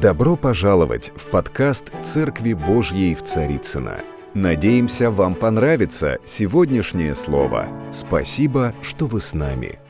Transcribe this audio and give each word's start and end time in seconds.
Добро 0.00 0.36
пожаловать 0.36 1.10
в 1.16 1.26
подкаст 1.28 1.86
«Церкви 2.04 2.52
Божьей 2.52 3.16
в 3.16 3.24
Царицыно». 3.24 4.00
Надеемся, 4.32 5.10
вам 5.10 5.34
понравится 5.34 6.18
сегодняшнее 6.24 7.16
слово. 7.16 7.68
Спасибо, 7.90 8.76
что 8.80 9.06
вы 9.06 9.20
с 9.20 9.34
нами. 9.34 9.80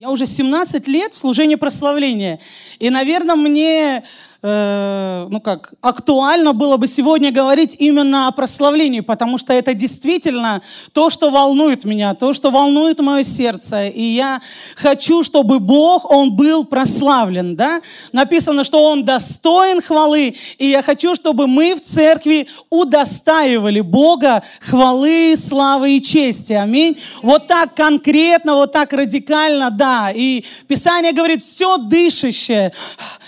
Я 0.00 0.08
уже 0.10 0.24
17 0.24 0.88
лет 0.88 1.12
в 1.12 1.18
служении 1.18 1.56
прославления. 1.56 2.40
И, 2.78 2.88
наверное, 2.88 3.36
мне 3.36 4.02
э, 4.42 5.26
ну 5.28 5.40
как, 5.40 5.74
актуально 5.80 6.52
было 6.52 6.76
бы 6.76 6.86
сегодня 6.86 7.32
говорить 7.32 7.76
именно 7.78 8.28
о 8.28 8.32
прославлении, 8.32 9.00
потому 9.00 9.38
что 9.38 9.52
это 9.52 9.74
действительно 9.74 10.62
то, 10.92 11.10
что 11.10 11.30
волнует 11.30 11.84
меня, 11.84 12.14
то, 12.14 12.32
что 12.32 12.50
волнует 12.50 13.00
мое 13.00 13.24
сердце. 13.24 13.88
И 13.88 14.02
я 14.02 14.40
хочу, 14.76 15.22
чтобы 15.22 15.58
Бог, 15.58 16.10
Он 16.10 16.34
был 16.34 16.64
прославлен. 16.64 17.56
Да? 17.56 17.80
Написано, 18.12 18.64
что 18.64 18.84
Он 18.84 19.04
достоин 19.04 19.80
хвалы. 19.80 20.34
И 20.58 20.66
я 20.66 20.82
хочу, 20.82 21.14
чтобы 21.14 21.46
мы 21.46 21.74
в 21.74 21.82
церкви 21.82 22.48
удостаивали 22.70 23.80
Бога 23.80 24.42
хвалы, 24.60 25.36
славы 25.36 25.96
и 25.96 26.02
чести. 26.02 26.52
Аминь. 26.52 26.96
Вот 27.22 27.46
так 27.46 27.74
конкретно, 27.74 28.54
вот 28.54 28.72
так 28.72 28.92
радикально, 28.92 29.70
да. 29.70 30.10
И 30.14 30.44
Писание 30.68 31.12
говорит, 31.12 31.42
все 31.42 31.76
дышащее. 31.76 32.72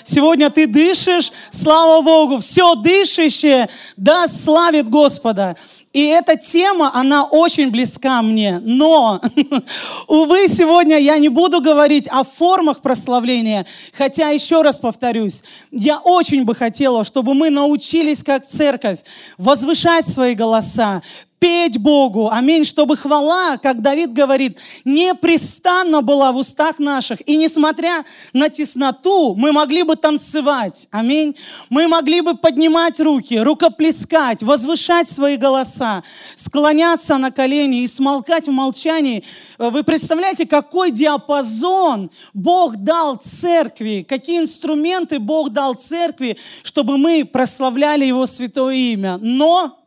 Сегодня 0.05 0.51
ты 0.51 0.67
дышишь, 0.67 1.08
дышишь, 1.09 1.33
слава 1.51 2.03
Богу, 2.03 2.39
все 2.39 2.75
дышащее, 2.75 3.69
да, 3.97 4.29
славит 4.29 4.89
Господа. 4.89 5.57
И 5.95 6.05
эта 6.05 6.37
тема, 6.37 6.91
она 6.95 7.25
очень 7.25 7.71
близка 7.71 8.21
мне. 8.21 8.61
Но, 8.63 9.21
увы, 10.07 10.47
сегодня 10.49 10.99
я 10.99 11.17
не 11.19 11.31
буду 11.31 11.61
говорить 11.61 12.07
о 12.09 12.25
формах 12.25 12.83
прославления. 12.83 13.67
Хотя, 13.95 14.29
еще 14.29 14.63
раз 14.63 14.79
повторюсь, 14.79 15.43
я 15.71 15.99
очень 15.99 16.45
бы 16.45 16.55
хотела, 16.55 17.05
чтобы 17.05 17.35
мы 17.35 17.49
научились, 17.49 18.23
как 18.23 18.47
церковь, 18.47 18.99
возвышать 19.39 20.07
свои 20.07 20.35
голоса, 20.35 21.03
петь 21.39 21.79
Богу, 21.79 22.31
аминь, 22.31 22.65
чтобы 22.65 22.97
хвала, 22.97 23.57
как 23.59 23.81
Давид 23.81 24.13
говорит, 24.13 24.59
непрестанно 24.85 26.03
была 26.03 26.33
в 26.33 26.37
устах 26.37 26.79
наших. 26.79 27.21
И 27.29 27.37
несмотря 27.37 28.05
на 28.33 28.49
тесноту, 28.49 29.35
мы 29.35 29.53
могли 29.53 29.83
бы 29.83 29.97
танцевать, 29.97 30.89
аминь. 30.91 31.37
Мы 31.71 31.87
могли 31.89 32.21
бы 32.21 32.37
поднимать 32.37 33.01
руки, 33.01 33.39
рукоплескать, 33.39 34.43
возвышать 34.43 35.09
свои 35.09 35.37
голоса, 35.37 36.03
склоняться 36.37 37.19
на 37.19 37.31
колени 37.31 37.83
и 37.83 37.89
смолкать 37.89 38.49
в 38.49 38.53
молчании. 38.53 39.25
Вы 39.59 39.85
представляете, 39.85 40.47
какой 40.47 40.91
диапазон 40.91 42.11
Бог 42.35 42.77
дал 42.77 43.17
церкви, 43.17 44.05
какие 44.09 44.41
инструменты 44.41 45.19
Бог 45.19 45.51
дал 45.51 45.75
церкви, 45.75 46.37
чтобы 46.63 46.99
мы 46.99 47.25
прославляли 47.25 48.05
Его 48.05 48.27
святое 48.27 48.75
имя. 48.75 49.19
Но 49.21 49.78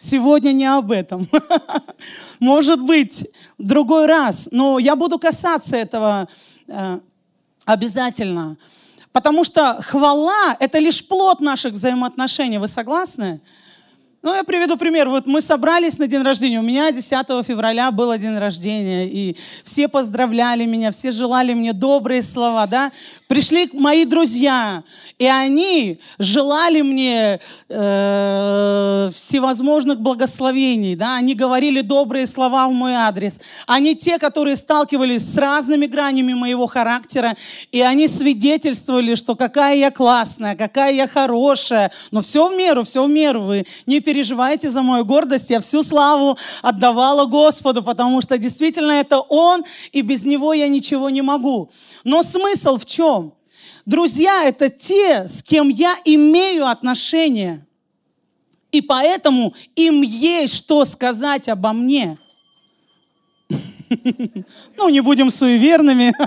Сегодня 0.00 0.52
не 0.52 0.64
об 0.64 0.92
этом. 0.92 1.28
Может 2.38 2.80
быть, 2.80 3.26
в 3.58 3.64
другой 3.64 4.06
раз. 4.06 4.48
Но 4.52 4.78
я 4.78 4.94
буду 4.94 5.18
касаться 5.18 5.76
этого 5.76 6.28
э, 6.68 7.00
обязательно. 7.64 8.56
Потому 9.10 9.42
что 9.42 9.82
хвала– 9.82 10.56
это 10.60 10.78
лишь 10.78 11.04
плод 11.04 11.40
наших 11.40 11.72
взаимоотношений. 11.72 12.58
Вы 12.58 12.68
согласны? 12.68 13.40
Ну, 14.28 14.34
я 14.34 14.44
приведу 14.44 14.76
пример. 14.76 15.08
Вот 15.08 15.24
мы 15.24 15.40
собрались 15.40 15.96
на 15.96 16.06
день 16.06 16.20
рождения. 16.20 16.58
У 16.60 16.62
меня 16.62 16.92
10 16.92 17.08
февраля 17.46 17.90
был 17.90 18.14
день 18.18 18.36
рождения, 18.36 19.08
и 19.08 19.34
все 19.64 19.88
поздравляли 19.88 20.66
меня, 20.66 20.90
все 20.90 21.12
желали 21.12 21.54
мне 21.54 21.72
добрые 21.72 22.20
слова, 22.20 22.66
да. 22.66 22.92
Пришли 23.26 23.70
мои 23.72 24.04
друзья, 24.04 24.82
и 25.18 25.24
они 25.24 25.98
желали 26.18 26.82
мне 26.82 27.40
э, 27.70 29.10
всевозможных 29.14 29.98
благословений, 29.98 30.94
да. 30.94 31.16
Они 31.16 31.34
говорили 31.34 31.80
добрые 31.80 32.26
слова 32.26 32.68
в 32.68 32.72
мой 32.72 32.92
адрес. 32.92 33.40
Они 33.66 33.96
те, 33.96 34.18
которые 34.18 34.56
сталкивались 34.56 35.22
с 35.22 35.38
разными 35.38 35.86
гранями 35.86 36.34
моего 36.34 36.66
характера, 36.66 37.34
и 37.72 37.80
они 37.80 38.06
свидетельствовали, 38.06 39.14
что 39.14 39.36
какая 39.36 39.76
я 39.76 39.90
классная, 39.90 40.54
какая 40.54 40.92
я 40.92 41.08
хорошая. 41.08 41.90
Но 42.10 42.20
все 42.20 42.50
в 42.50 42.58
меру, 42.58 42.84
все 42.84 43.06
в 43.06 43.08
меру. 43.08 43.44
Вы 43.44 43.64
не 43.86 44.00
переживайте 44.18 44.68
за 44.68 44.82
мою 44.82 45.04
гордость. 45.04 45.50
Я 45.50 45.60
всю 45.60 45.84
славу 45.84 46.36
отдавала 46.62 47.26
Господу, 47.26 47.84
потому 47.84 48.20
что 48.20 48.36
действительно 48.36 48.90
это 48.90 49.20
Он, 49.20 49.64
и 49.92 50.02
без 50.02 50.24
Него 50.24 50.52
я 50.54 50.66
ничего 50.66 51.08
не 51.08 51.22
могу. 51.22 51.70
Но 52.02 52.24
смысл 52.24 52.78
в 52.78 52.84
чем? 52.84 53.32
Друзья– 53.86 54.44
это 54.44 54.70
те, 54.70 55.28
с 55.28 55.40
кем 55.40 55.68
я 55.68 55.94
имею 56.04 56.66
отношения. 56.66 57.64
И 58.72 58.80
поэтому 58.80 59.54
им 59.76 60.02
есть 60.02 60.54
что 60.56 60.84
сказать 60.84 61.48
обо 61.48 61.72
мне. 61.72 62.18
Ну, 64.76 64.88
не 64.88 65.00
будем 65.00 65.30
суеверными. 65.30 66.12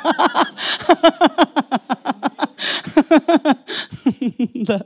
Да. 4.54 4.86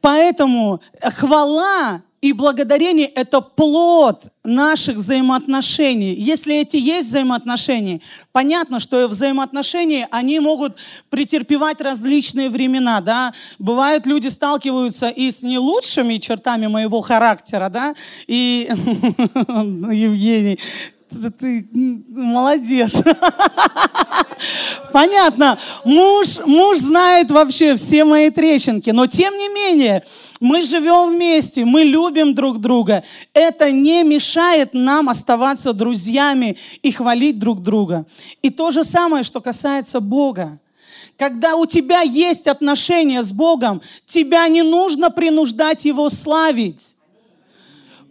Поэтому 0.00 0.80
хвала 1.02 2.02
и 2.20 2.32
благодарение– 2.32 3.06
это 3.14 3.40
плод 3.40 4.32
наших 4.42 4.96
взаимоотношений. 4.96 6.14
Если 6.14 6.56
эти 6.56 6.76
есть 6.76 7.08
взаимоотношения, 7.10 8.00
понятно, 8.32 8.80
что 8.80 9.06
взаимоотношения, 9.06 10.08
они 10.10 10.40
могут 10.40 10.76
претерпевать 11.10 11.80
различные 11.80 12.50
времена, 12.50 13.00
да. 13.00 13.32
Бывают 13.60 14.04
люди 14.04 14.28
сталкиваются 14.28 15.08
и 15.08 15.30
с 15.30 15.42
не 15.42 15.58
лучшими 15.58 16.18
чертами 16.18 16.66
моего 16.66 17.02
характера, 17.02 17.68
да, 17.68 17.94
и 18.26 18.68
Евгений, 19.48 20.58
ты 21.38 21.68
молодец. 22.08 22.92
Понятно. 24.92 25.58
Муж, 25.84 26.38
муж 26.46 26.78
знает 26.78 27.30
вообще 27.30 27.76
все 27.76 28.04
мои 28.04 28.30
трещинки. 28.30 28.90
Но 28.90 29.06
тем 29.06 29.36
не 29.36 29.48
менее, 29.48 30.04
мы 30.40 30.62
живем 30.62 31.10
вместе, 31.10 31.64
мы 31.64 31.82
любим 31.82 32.34
друг 32.34 32.58
друга. 32.58 33.02
Это 33.32 33.70
не 33.70 34.02
мешает 34.04 34.74
нам 34.74 35.08
оставаться 35.08 35.72
друзьями 35.72 36.56
и 36.82 36.92
хвалить 36.92 37.38
друг 37.38 37.62
друга. 37.62 38.06
И 38.42 38.50
то 38.50 38.70
же 38.70 38.84
самое, 38.84 39.24
что 39.24 39.40
касается 39.40 40.00
Бога. 40.00 40.58
Когда 41.16 41.56
у 41.56 41.66
тебя 41.66 42.02
есть 42.02 42.46
отношения 42.46 43.22
с 43.22 43.32
Богом, 43.32 43.82
тебя 44.06 44.46
не 44.48 44.62
нужно 44.62 45.10
принуждать 45.10 45.84
Его 45.84 46.10
славить 46.10 46.97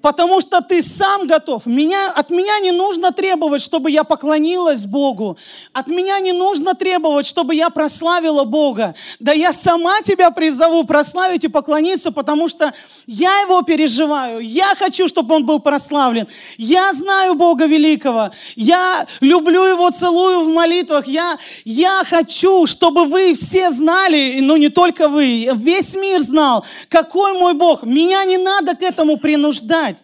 потому 0.07 0.40
что 0.40 0.62
ты 0.62 0.81
сам 0.81 1.28
готов. 1.28 1.66
Меня, 1.66 2.12
от 2.12 2.29
меня 2.29 2.59
не 2.62 2.72
нужно 2.72 3.12
требовать, 3.12 3.62
чтобы 3.62 3.91
я 3.91 4.06
поклонилась 4.06 4.85
Богу. 4.85 5.38
От 5.73 5.88
меня 5.88 6.18
не 6.22 6.31
нужно 6.31 6.75
требовать, 6.75 7.25
чтобы 7.25 7.53
я 7.56 7.69
прославила 7.69 8.46
Бога. 8.46 8.96
Да 9.19 9.34
я 9.34 9.51
сама 9.51 10.01
тебя 10.03 10.31
призову 10.31 10.85
прославить 10.85 11.44
и 11.44 11.50
поклониться, 11.50 12.13
потому 12.13 12.47
что 12.47 12.72
я 13.06 13.41
его 13.41 13.63
переживаю. 13.63 14.40
Я 14.40 14.75
хочу, 14.79 15.09
чтобы 15.09 15.35
он 15.35 15.46
был 15.46 15.59
прославлен. 15.59 16.25
Я 16.57 16.94
знаю 16.94 17.35
Бога 17.35 17.66
великого. 17.66 18.29
Я 18.56 19.06
люблю 19.19 19.66
его, 19.66 19.90
целую 19.90 20.46
в 20.46 20.47
молитвах. 20.53 21.06
Я, 21.06 21.38
я 21.66 22.01
хочу, 22.09 22.66
чтобы 22.66 23.03
вы 23.03 23.34
все 23.34 23.72
знали, 23.72 24.40
ну 24.40 24.56
не 24.56 24.69
только 24.69 25.09
вы, 25.09 25.50
весь 25.53 25.96
мир 25.96 26.22
знал, 26.22 26.63
какой 26.88 27.34
мой 27.34 27.56
Бог. 27.56 27.84
Меня 27.84 28.23
не 28.23 28.38
надо 28.38 28.73
к 28.73 28.81
этому 28.81 29.17
принуждать. 29.17 29.97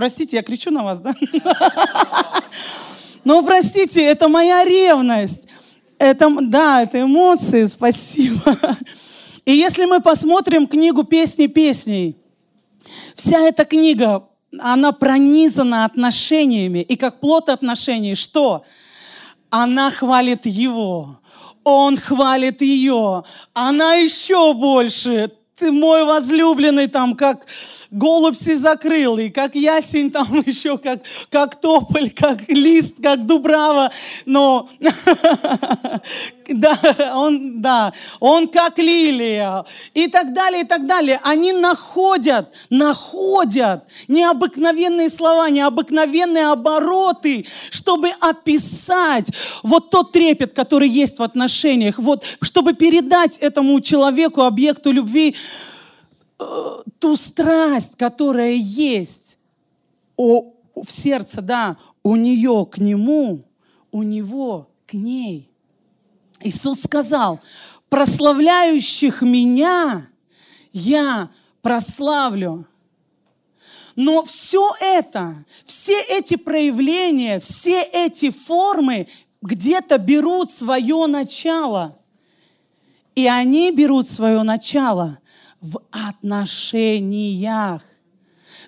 Простите, 0.00 0.36
я 0.36 0.42
кричу 0.42 0.70
на 0.70 0.82
вас, 0.82 0.98
да? 1.00 1.14
Но 3.24 3.42
простите, 3.42 4.02
это 4.02 4.28
моя 4.28 4.64
ревность. 4.64 5.46
Это, 5.98 6.34
да, 6.40 6.82
это 6.82 7.02
эмоции, 7.02 7.66
спасибо. 7.66 8.56
И 9.44 9.52
если 9.52 9.84
мы 9.84 10.00
посмотрим 10.00 10.66
книгу 10.66 11.04
«Песни 11.04 11.48
песней», 11.48 12.16
вся 13.14 13.40
эта 13.40 13.66
книга, 13.66 14.26
она 14.58 14.92
пронизана 14.92 15.84
отношениями. 15.84 16.78
И 16.78 16.96
как 16.96 17.20
плод 17.20 17.50
отношений, 17.50 18.14
что? 18.14 18.64
Она 19.50 19.90
хвалит 19.90 20.46
его, 20.46 21.20
он 21.62 21.98
хвалит 21.98 22.62
ее, 22.62 23.22
она 23.52 23.96
еще 23.96 24.54
больше, 24.54 25.30
ты 25.60 25.70
мой 25.72 26.04
возлюбленный, 26.04 26.88
там, 26.88 27.14
как 27.14 27.46
голубь 27.90 28.36
и 28.40 29.30
как 29.30 29.54
ясень, 29.54 30.10
там 30.10 30.26
еще, 30.46 30.78
как, 30.78 31.00
как 31.30 31.60
тополь, 31.60 32.10
как 32.10 32.48
лист, 32.48 32.96
как 33.02 33.26
дубрава, 33.26 33.90
но, 34.24 34.68
да, 36.48 36.78
он, 37.14 37.60
да, 37.60 37.92
он 38.20 38.48
как 38.48 38.78
лилия 38.78 39.64
и 39.92 40.08
так 40.08 40.32
далее, 40.32 40.62
и 40.62 40.64
так 40.64 40.86
далее. 40.86 41.20
Они 41.22 41.52
находят, 41.52 42.48
находят 42.70 43.84
необыкновенные 44.08 45.10
слова, 45.10 45.50
необыкновенные 45.50 46.46
обороты, 46.46 47.44
чтобы 47.70 48.08
описать 48.20 49.30
вот 49.62 49.90
тот 49.90 50.12
трепет, 50.12 50.54
который 50.54 50.88
есть 50.88 51.18
в 51.18 51.22
отношениях, 51.22 51.98
вот, 51.98 52.24
чтобы 52.40 52.72
передать 52.72 53.36
этому 53.38 53.78
человеку, 53.80 54.42
объекту 54.42 54.90
любви, 54.90 55.34
ту 56.98 57.16
страсть, 57.16 57.96
которая 57.96 58.52
есть 58.54 59.38
у, 60.16 60.54
в 60.74 60.90
сердце, 60.90 61.42
да, 61.42 61.76
у 62.02 62.16
нее 62.16 62.66
к 62.70 62.78
нему, 62.78 63.44
у 63.90 64.02
него 64.02 64.70
к 64.86 64.94
ней. 64.94 65.50
Иисус 66.40 66.82
сказал, 66.82 67.40
прославляющих 67.88 69.22
меня 69.22 70.06
я 70.72 71.30
прославлю. 71.62 72.66
Но 73.96 74.24
все 74.24 74.72
это, 74.80 75.44
все 75.64 76.00
эти 76.00 76.36
проявления, 76.36 77.40
все 77.40 77.82
эти 77.82 78.30
формы 78.30 79.08
где-то 79.42 79.98
берут 79.98 80.50
свое 80.50 81.06
начало. 81.06 81.98
И 83.14 83.26
они 83.26 83.72
берут 83.72 84.06
свое 84.06 84.42
начало 84.42 85.18
в 85.60 85.80
отношениях. 85.90 87.82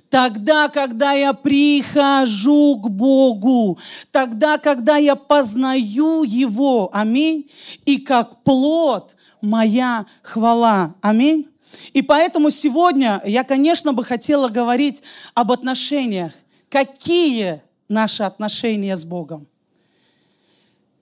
Тогда, 0.08 0.68
когда 0.68 1.12
я 1.12 1.32
прихожу 1.32 2.76
к 2.76 2.88
Богу, 2.88 3.78
тогда, 4.10 4.58
когда 4.58 4.96
я 4.96 5.16
познаю 5.16 6.22
Его, 6.22 6.90
аминь, 6.92 7.50
и 7.86 7.98
как 7.98 8.42
плод 8.42 9.16
моя 9.40 10.06
хвала, 10.22 10.94
аминь. 11.00 11.48
И 11.94 12.02
поэтому 12.02 12.50
сегодня 12.50 13.22
я, 13.24 13.44
конечно, 13.44 13.92
бы 13.92 14.04
хотела 14.04 14.48
говорить 14.48 15.02
об 15.34 15.50
отношениях. 15.52 16.32
Какие 16.68 17.62
наши 17.88 18.22
отношения 18.22 18.96
с 18.96 19.04
Богом? 19.04 19.46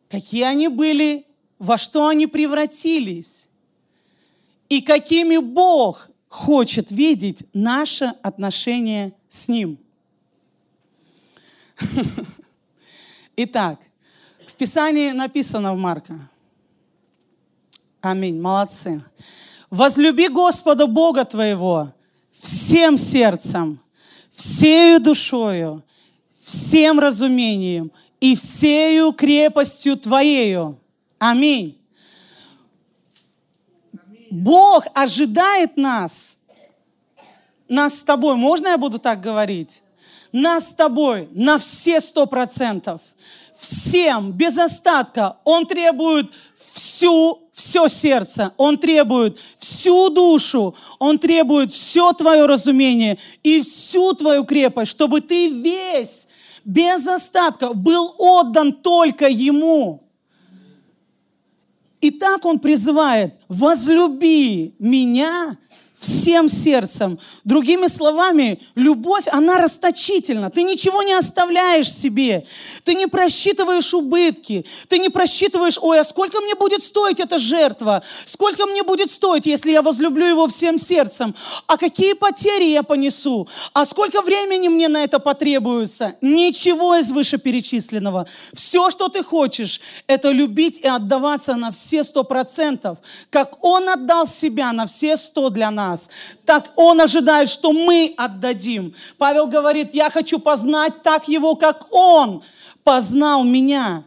Какие 0.09 0.45
они 0.45 0.69
были, 0.69 1.27
во 1.59 1.79
что 1.79 2.09
они 2.09 2.27
превратились? 2.27 3.50
И 4.71 4.81
какими 4.81 5.37
Бог 5.37 6.09
хочет 6.29 6.91
видеть 6.93 7.43
наше 7.53 8.15
отношение 8.23 9.13
с 9.29 9.49
Ним. 9.49 9.79
Итак, 13.37 13.81
в 14.47 14.55
Писании 14.57 15.11
написано 15.11 15.75
в 15.75 15.77
Марка. 15.77 16.31
Аминь, 18.01 18.41
молодцы. 18.41 19.05
Возлюби 19.71 20.29
Господа 20.29 20.87
Бога 20.87 21.25
твоего 21.25 21.93
всем 22.31 22.97
сердцем, 22.97 23.81
всею 24.31 25.01
душою, 25.01 25.85
всем 26.43 27.01
разумением 27.01 27.91
и 28.21 28.37
всею 28.37 29.13
крепостью 29.13 29.97
твоею. 29.97 30.79
Аминь. 31.19 31.80
Бог 34.31 34.87
ожидает 34.95 35.77
нас, 35.77 36.39
нас 37.69 37.99
с 37.99 38.05
тобой, 38.05 38.37
можно 38.37 38.69
я 38.69 38.79
буду 38.79 38.99
так 38.99 39.21
говорить? 39.21 39.83
Нас 40.33 40.71
с 40.71 40.75
тобой 40.75 41.29
на 41.33 41.59
все 41.59 42.01
сто 42.01 42.27
процентов, 42.27 43.01
всем, 43.57 44.33
без 44.33 44.57
остатка. 44.59 45.37
Он 45.45 45.67
требует 45.67 46.31
всю, 46.73 47.41
все 47.53 47.89
сердце, 47.89 48.53
Он 48.57 48.79
требует 48.79 49.39
всю 49.57 50.11
душу, 50.11 50.75
Он 51.01 51.19
требует 51.19 51.73
все 51.73 52.13
твое 52.13 52.47
разумение 52.47 53.19
и 53.43 53.61
всю 53.63 54.15
твою 54.15 54.45
крепость, 54.45 54.93
чтобы 54.93 55.21
ты 55.21 55.49
весь, 55.49 56.29
без 56.65 57.07
остатка, 57.07 57.73
был 57.73 58.15
отдан 58.19 58.73
только 58.73 59.29
Ему. 59.29 60.01
И 62.01 62.11
так 62.11 62.45
он 62.45 62.59
призывает, 62.59 63.35
возлюби 63.49 64.75
меня 64.79 65.59
всем 66.01 66.49
сердцем. 66.49 67.19
Другими 67.45 67.87
словами, 67.87 68.59
любовь, 68.75 69.25
она 69.31 69.59
расточительна. 69.59 70.51
Ты 70.51 70.63
ничего 70.63 71.03
не 71.03 71.13
оставляешь 71.13 71.93
себе. 71.93 72.47
Ты 72.85 72.95
не 72.95 73.07
просчитываешь 73.07 73.93
убытки. 73.93 74.65
Ты 74.89 74.99
не 74.99 75.11
просчитываешь, 75.11 75.79
ой, 75.81 76.01
а 76.01 76.05
сколько 76.05 76.41
мне 76.41 76.55
будет 76.55 76.83
стоить 76.83 77.21
эта 77.21 77.39
жертва? 77.39 78.03
Сколько 78.25 78.67
мне 78.67 78.83
будет 78.83 79.11
стоить, 79.11 79.47
если 79.47 79.73
я 79.73 79.83
возлюблю 79.83 80.27
его 80.27 80.49
всем 80.49 80.79
сердцем? 80.79 81.35
А 81.67 81.77
какие 81.77 82.15
потери 82.15 82.65
я 82.65 82.83
понесу? 82.83 83.47
А 83.75 83.85
сколько 83.85 84.23
времени 84.23 84.69
мне 84.69 84.89
на 84.89 85.05
это 85.05 85.19
потребуется? 85.19 86.17
Ничего 86.23 86.97
из 86.97 87.11
вышеперечисленного. 87.11 88.27
Все, 88.55 88.91
что 88.91 89.09
ты 89.09 89.23
хочешь, 89.23 89.81
это 90.07 90.31
любить 90.31 90.79
и 90.79 90.87
отдаваться 90.87 91.57
на 91.57 91.71
все 91.71 92.05
сто 92.05 92.25
процентов, 92.25 92.99
как 93.29 93.63
Он 93.63 93.89
отдал 93.89 94.27
себя 94.27 94.73
на 94.73 94.87
все 94.87 95.19
сто 95.19 95.51
для 95.51 95.71
нас 95.71 95.90
нас, 95.91 96.11
так 96.45 96.73
Он 96.77 97.01
ожидает, 97.01 97.49
что 97.49 97.73
мы 97.73 98.15
отдадим. 98.17 98.95
Павел 99.19 99.47
говорит, 99.47 99.95
я 99.95 100.11
хочу 100.11 100.39
познать 100.39 101.03
так 101.03 101.29
Его, 101.29 101.55
как 101.57 101.93
Он 101.93 102.43
познал 102.85 103.45
меня. 103.45 104.05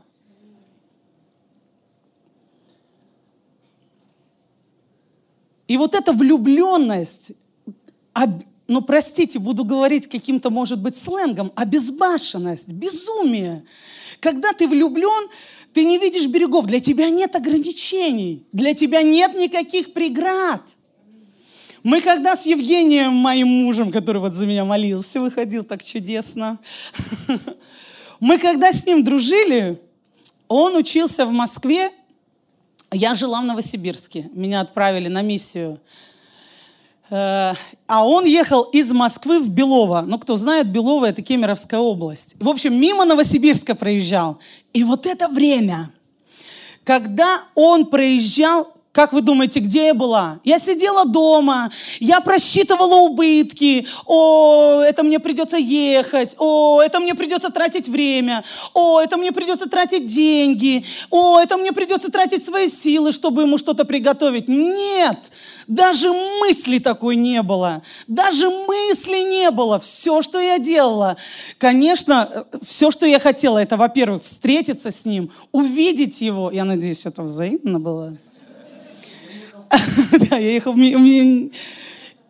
И 5.67 5.77
вот 5.77 5.95
эта 5.95 6.13
влюбленность, 6.13 7.31
ну 8.67 8.81
простите, 8.81 9.39
буду 9.39 9.63
говорить 9.63 10.07
каким-то, 10.07 10.49
может 10.49 10.79
быть, 10.79 10.95
сленгом, 10.95 11.51
обезбашенность, 11.55 12.67
безумие. 12.67 13.63
Когда 14.19 14.53
ты 14.53 14.67
влюблен, 14.67 15.29
ты 15.73 15.83
не 15.83 15.97
видишь 15.97 16.27
берегов, 16.27 16.65
для 16.65 16.79
тебя 16.79 17.09
нет 17.09 17.35
ограничений, 17.35 18.45
для 18.51 18.73
тебя 18.75 19.01
нет 19.01 19.33
никаких 19.35 19.93
преград– 19.93 20.61
мы 21.83 21.99
когда 21.99 22.35
с 22.35 22.45
Евгением, 22.45 23.13
моим 23.13 23.47
мужем, 23.47 23.91
который 23.91 24.21
вот 24.21 24.33
за 24.33 24.45
меня 24.45 24.63
молился, 24.63 25.19
выходил 25.19 25.65
так 25.65 25.83
чудесно, 25.83 26.57
мы 28.21 28.37
когда 28.37 28.71
с 28.71 28.85
ним 28.85 29.03
дружили, 29.03 29.81
он 30.47 30.77
учился 30.77 31.25
в 31.25 31.31
Москве, 31.31 31.91
я 32.91 33.15
жила 33.15 33.41
в 33.41 33.45
Новосибирске, 33.45 34.29
меня 34.33 34.61
отправили 34.61 35.09
на 35.09 35.21
миссию. 35.21 35.79
Э, 37.09 37.53
а 37.85 38.07
он 38.07 38.25
ехал 38.25 38.63
из 38.63 38.91
Москвы 38.93 39.41
в 39.41 39.49
Белово. 39.49 40.03
Ну, 40.07 40.17
кто 40.19 40.37
знает, 40.37 40.67
Белово– 40.67 41.05
это 41.07 41.21
Кемеровская 41.21 41.79
область. 41.79 42.35
В 42.39 42.47
общем, 42.47 42.79
мимо 42.79 43.03
Новосибирска 43.03 43.75
проезжал. 43.75 44.39
И 44.71 44.83
вот 44.83 45.05
это 45.05 45.27
время, 45.27 45.91
когда 46.83 47.41
он 47.55 47.87
проезжал, 47.87 48.72
как 48.93 49.11
вы 49.11 49.21
думаете, 49.21 49.59
где 49.59 49.87
я 49.87 49.95
была? 49.95 50.39
Я 50.43 50.59
сидела 50.59 51.05
дома, 51.05 51.71
я 51.99 52.21
просчитывала 52.21 52.97
убытки. 52.97 53.87
О, 54.05 54.81
это 54.81 55.01
мне 55.01 55.19
придется 55.19 55.57
ехать. 55.57 56.35
О, 56.37 56.79
это 56.79 56.99
мне 56.99 57.15
придется 57.15 57.49
тратить 57.49 57.89
время. 57.89 58.43
О, 58.75 59.01
это 59.01 59.17
мне 59.17 59.31
придется 59.31 59.67
тратить 59.67 60.05
деньги. 60.05 60.85
О, 61.09 61.39
это 61.39 61.57
мне 61.57 61.73
придется 61.73 62.11
тратить 62.11 62.45
свои 62.45 62.69
силы, 62.69 63.11
чтобы 63.13 63.41
ему 63.41 63.57
что-то 63.57 63.83
приготовить. 63.83 64.47
Нет, 64.47 65.31
даже 65.65 66.13
мысли 66.39 66.77
такой 66.77 67.15
не 67.15 67.41
было. 67.41 67.81
Даже 68.07 68.51
мысли 68.51 69.27
не 69.27 69.49
было. 69.49 69.79
Все, 69.79 70.21
что 70.21 70.39
я 70.39 70.59
делала. 70.59 71.17
Конечно, 71.57 72.45
все, 72.63 72.91
что 72.91 73.07
я 73.07 73.17
хотела, 73.17 73.57
это, 73.57 73.75
во-первых, 73.75 74.23
встретиться 74.23 74.91
с 74.91 75.03
ним, 75.05 75.31
увидеть 75.51 76.21
его. 76.21 76.51
Я 76.51 76.63
надеюсь, 76.63 77.07
это 77.07 77.23
взаимно 77.23 77.79
было. 77.79 78.15
Да, 80.29 80.37
я 80.37 80.53
ехал... 80.53 80.75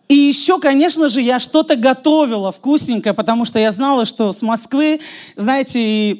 И 0.10 0.16
еще, 0.16 0.60
конечно 0.60 1.10
же, 1.10 1.22
я 1.22 1.40
что-то 1.40 1.76
готовила 1.76 2.52
вкусненькое, 2.52 3.14
потому 3.14 3.46
что 3.46 3.58
я 3.58 3.72
знала, 3.72 4.06
что 4.06 4.32
с 4.32 4.42
Москвы, 4.42 5.00
знаете, 5.36 6.20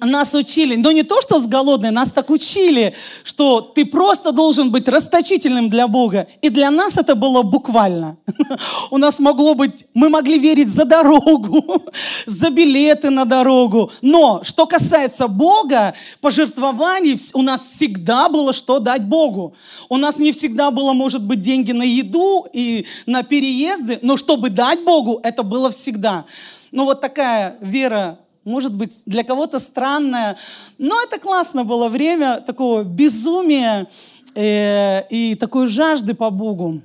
нас 0.00 0.34
учили, 0.34 0.74
но 0.74 0.90
не 0.90 1.04
то, 1.04 1.20
что 1.20 1.38
с 1.38 1.46
голодной, 1.46 1.90
нас 1.90 2.10
так 2.10 2.30
учили, 2.30 2.92
что 3.22 3.60
ты 3.60 3.84
просто 3.84 4.32
должен 4.32 4.70
быть 4.70 4.88
расточительным 4.88 5.70
для 5.70 5.86
Бога. 5.86 6.26
И 6.42 6.50
для 6.50 6.70
нас 6.70 6.98
это 6.98 7.14
было 7.14 7.42
буквально. 7.42 8.16
У 8.90 8.98
нас 8.98 9.20
могло 9.20 9.54
быть, 9.54 9.84
мы 9.94 10.08
могли 10.08 10.38
верить 10.38 10.68
за 10.68 10.84
дорогу, 10.84 11.84
за 12.26 12.50
билеты 12.50 13.10
на 13.10 13.24
дорогу. 13.24 13.90
Но 14.02 14.40
что 14.42 14.66
касается 14.66 15.28
Бога, 15.28 15.94
пожертвований, 16.20 17.16
у 17.34 17.42
нас 17.42 17.60
всегда 17.60 18.28
было 18.28 18.52
что 18.52 18.80
дать 18.80 19.04
Богу. 19.04 19.54
У 19.88 19.96
нас 19.96 20.18
не 20.18 20.32
всегда 20.32 20.70
было, 20.72 20.92
может 20.94 21.22
быть, 21.22 21.40
деньги 21.40 21.70
на 21.72 21.84
еду 21.84 22.46
и 22.52 22.86
на 23.06 23.22
переезды, 23.22 24.00
но 24.02 24.16
чтобы 24.16 24.50
дать 24.50 24.82
Богу, 24.82 25.20
это 25.22 25.44
было 25.44 25.70
всегда. 25.70 26.24
Ну 26.72 26.84
вот 26.84 27.00
такая 27.00 27.56
вера 27.60 28.18
может 28.46 28.74
быть, 28.74 29.02
для 29.06 29.24
кого-то 29.24 29.58
странное, 29.58 30.36
но 30.78 31.02
это 31.02 31.18
классно 31.18 31.64
было 31.64 31.88
время 31.88 32.40
такого 32.40 32.84
безумия 32.84 33.88
э, 34.34 35.02
и 35.10 35.34
такой 35.34 35.66
жажды 35.66 36.14
по 36.14 36.30
Богу. 36.30 36.80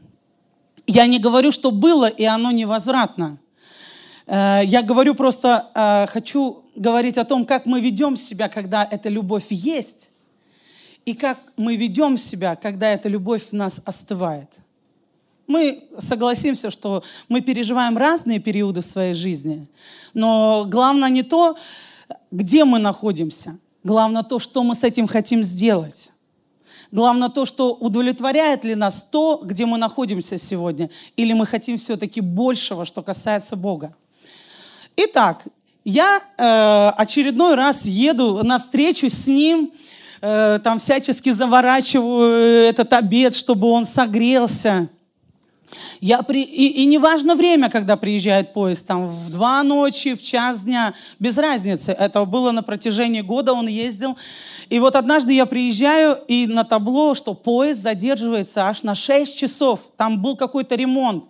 Я 0.87 1.05
не 1.05 1.19
говорю, 1.19 1.51
что 1.51 1.71
было, 1.71 2.07
и 2.07 2.25
оно 2.25 2.51
невозвратно. 2.51 3.37
Э, 4.25 4.61
я 4.65 4.81
говорю 4.81 5.13
просто, 5.13 5.67
э, 5.75 6.07
хочу 6.07 6.63
говорить 6.75 7.19
о 7.19 7.25
том, 7.25 7.45
как 7.45 7.67
мы 7.67 7.79
ведем 7.79 8.17
себя, 8.17 8.49
когда 8.49 8.83
эта 8.89 9.09
любовь 9.09 9.51
есть, 9.51 10.09
и 11.05 11.13
как 11.13 11.37
мы 11.57 11.75
ведем 11.75 12.17
себя, 12.17 12.55
когда 12.55 12.89
эта 12.89 13.07
любовь 13.07 13.49
в 13.49 13.53
нас 13.53 13.81
остывает. 13.85 14.49
Мы 15.47 15.83
согласимся, 15.97 16.71
что 16.71 17.03
мы 17.27 17.41
переживаем 17.41 17.97
разные 17.97 18.39
периоды 18.39 18.81
в 18.81 18.85
своей 18.85 19.13
жизни, 19.13 19.67
но 20.13 20.65
главное 20.67 21.09
не 21.09 21.23
то, 21.23 21.57
где 22.31 22.65
мы 22.65 22.79
находимся, 22.79 23.57
главное 23.83 24.23
то, 24.23 24.39
что 24.39 24.63
мы 24.63 24.75
с 24.75 24.83
этим 24.83 25.07
хотим 25.07 25.43
сделать. 25.43 26.11
Главное 26.91 27.29
то, 27.29 27.45
что 27.45 27.73
удовлетворяет 27.73 28.65
ли 28.65 28.75
нас 28.75 29.07
то, 29.09 29.39
где 29.43 29.65
мы 29.65 29.77
находимся 29.77 30.37
сегодня, 30.37 30.89
или 31.15 31.31
мы 31.31 31.45
хотим 31.45 31.77
все-таки 31.77 32.19
большего, 32.19 32.83
что 32.83 33.01
касается 33.01 33.55
Бога. 33.55 33.95
Итак, 34.97 35.45
я 35.85 36.19
э, 36.19 36.89
очередной 37.01 37.55
раз 37.55 37.85
еду 37.85 38.43
на 38.43 38.59
встречу 38.59 39.09
с 39.09 39.27
ним, 39.27 39.71
э, 40.21 40.59
там 40.63 40.79
всячески 40.79 41.31
заворачиваю 41.31 42.67
этот 42.67 42.91
обед, 42.91 43.33
чтобы 43.33 43.67
он 43.69 43.85
согрелся. 43.85 44.89
Я 45.99 46.21
при... 46.23 46.41
и, 46.41 46.83
и 46.83 46.85
не 46.85 46.97
важно 46.97 47.35
время, 47.35 47.69
когда 47.69 47.95
приезжает 47.95 48.53
поезд, 48.53 48.87
там 48.87 49.07
в 49.07 49.29
два 49.29 49.63
ночи, 49.63 50.15
в 50.15 50.21
час 50.21 50.63
дня, 50.63 50.93
без 51.19 51.37
разницы. 51.37 51.91
Это 51.91 52.25
было 52.25 52.51
на 52.51 52.63
протяжении 52.63 53.21
года, 53.21 53.53
он 53.53 53.67
ездил. 53.67 54.17
И 54.69 54.79
вот 54.79 54.95
однажды 54.95 55.33
я 55.33 55.45
приезжаю, 55.45 56.17
и 56.27 56.47
на 56.47 56.63
табло, 56.63 57.15
что 57.15 57.33
поезд 57.33 57.81
задерживается 57.81 58.67
аж 58.67 58.83
на 58.83 58.95
6 58.95 59.37
часов. 59.37 59.91
Там 59.97 60.21
был 60.21 60.35
какой-то 60.35 60.75
ремонт. 60.75 61.25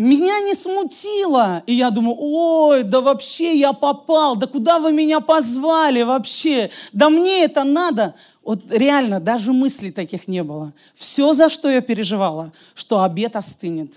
Меня 0.00 0.40
не 0.40 0.54
смутило. 0.54 1.62
И 1.66 1.74
я 1.74 1.90
думаю, 1.90 2.16
ой, 2.18 2.84
да 2.84 3.02
вообще 3.02 3.54
я 3.58 3.74
попал, 3.74 4.34
да 4.34 4.46
куда 4.46 4.78
вы 4.78 4.92
меня 4.92 5.20
позвали 5.20 6.00
вообще? 6.02 6.70
Да 6.94 7.10
мне 7.10 7.44
это 7.44 7.64
надо. 7.64 8.14
Вот 8.42 8.70
реально, 8.70 9.20
даже 9.20 9.52
мыслей 9.52 9.92
таких 9.92 10.26
не 10.26 10.42
было. 10.42 10.72
Все, 10.94 11.32
за 11.34 11.48
что 11.48 11.70
я 11.70 11.80
переживала, 11.80 12.52
что 12.74 13.02
обед 13.02 13.36
остынет. 13.36 13.94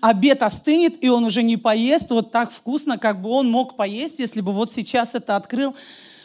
Обед 0.00 0.42
остынет, 0.42 1.02
и 1.02 1.08
он 1.08 1.24
уже 1.24 1.42
не 1.42 1.56
поест 1.56 2.10
вот 2.10 2.32
так 2.32 2.50
вкусно, 2.50 2.98
как 2.98 3.22
бы 3.22 3.30
он 3.30 3.50
мог 3.50 3.76
поесть, 3.76 4.18
если 4.18 4.40
бы 4.40 4.52
вот 4.52 4.72
сейчас 4.72 5.14
это 5.14 5.36
открыл. 5.36 5.74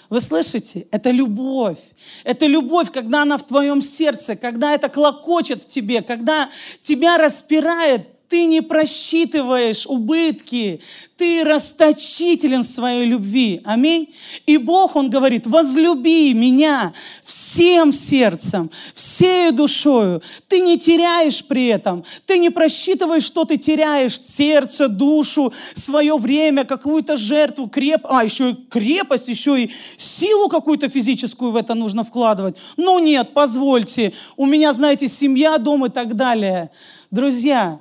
Вы 0.09 0.21
слышите? 0.21 0.87
Это 0.91 1.11
любовь. 1.11 1.79
Это 2.23 2.45
любовь, 2.45 2.91
когда 2.91 3.23
она 3.23 3.37
в 3.37 3.43
твоем 3.43 3.81
сердце, 3.81 4.35
когда 4.35 4.73
это 4.73 4.89
клокочет 4.89 5.61
в 5.61 5.67
тебе, 5.67 6.01
когда 6.01 6.49
тебя 6.81 7.17
распирает 7.17 8.07
ты 8.29 8.45
не 8.45 8.61
просчитываешь 8.61 9.85
убытки, 9.85 10.81
ты 11.15 11.43
расточителен 11.43 12.63
в 12.63 12.67
своей 12.67 13.05
любви. 13.05 13.61
Аминь. 13.63 14.13
И 14.45 14.57
Бог, 14.57 14.95
Он 14.95 15.09
говорит, 15.09 15.47
возлюби 15.47 16.33
меня 16.33 16.91
всем 17.23 17.91
сердцем, 17.91 18.69
всей 18.93 19.51
душою. 19.51 20.21
Ты 20.47 20.59
не 20.59 20.77
теряешь 20.77 21.45
при 21.45 21.67
этом, 21.67 22.03
ты 22.25 22.37
не 22.37 22.49
просчитываешь, 22.49 23.23
что 23.23 23.45
ты 23.45 23.57
теряешь, 23.57 24.19
сердце, 24.21 24.89
душу, 24.89 25.51
свое 25.73 26.17
время, 26.17 26.65
какую-то 26.65 27.15
жертву, 27.17 27.67
креп... 27.67 28.05
а 28.09 28.23
еще 28.23 28.51
и 28.51 28.55
крепость, 28.55 29.29
еще 29.29 29.63
и 29.63 29.71
силу 29.97 30.49
какую-то 30.49 30.89
физическую 30.89 31.51
в 31.51 31.55
это 31.55 31.73
нужно 31.73 32.03
вкладывать. 32.03 32.57
Ну 32.75 32.99
нет, 32.99 33.29
позвольте, 33.33 34.13
у 34.35 34.45
меня, 34.45 34.73
знаете, 34.73 35.07
семья, 35.07 35.57
дом 35.57 35.85
и 35.85 35.89
так 35.89 36.15
далее. 36.15 36.69
Друзья, 37.09 37.79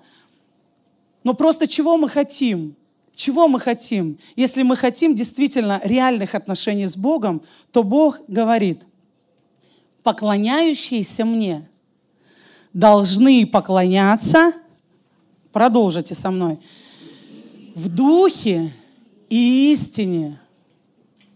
но 1.26 1.34
просто 1.34 1.66
чего 1.66 1.96
мы 1.96 2.08
хотим? 2.08 2.76
Чего 3.12 3.48
мы 3.48 3.58
хотим? 3.58 4.16
Если 4.36 4.62
мы 4.62 4.76
хотим 4.76 5.16
действительно 5.16 5.80
реальных 5.82 6.36
отношений 6.36 6.86
с 6.86 6.96
Богом, 6.96 7.42
то 7.72 7.82
Бог 7.82 8.20
говорит, 8.28 8.86
поклоняющиеся 10.04 11.24
мне 11.24 11.68
должны 12.72 13.44
поклоняться, 13.44 14.52
продолжите 15.50 16.14
со 16.14 16.30
мной, 16.30 16.60
в 17.74 17.88
духе 17.88 18.72
и 19.28 19.72
истине. 19.72 20.38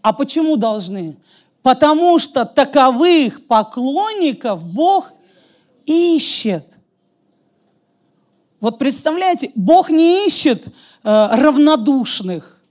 А 0.01 0.13
почему 0.13 0.55
должны? 0.55 1.17
Потому 1.63 2.17
что 2.17 2.45
таковых 2.45 3.45
поклонников 3.45 4.63
Бог 4.63 5.11
ищет. 5.85 6.70
Вот 8.61 8.77
представляете, 8.77 9.51
Бог 9.55 9.89
не 9.89 10.27
ищет 10.27 10.67
э, 10.67 10.71
равнодушных. 11.03 12.61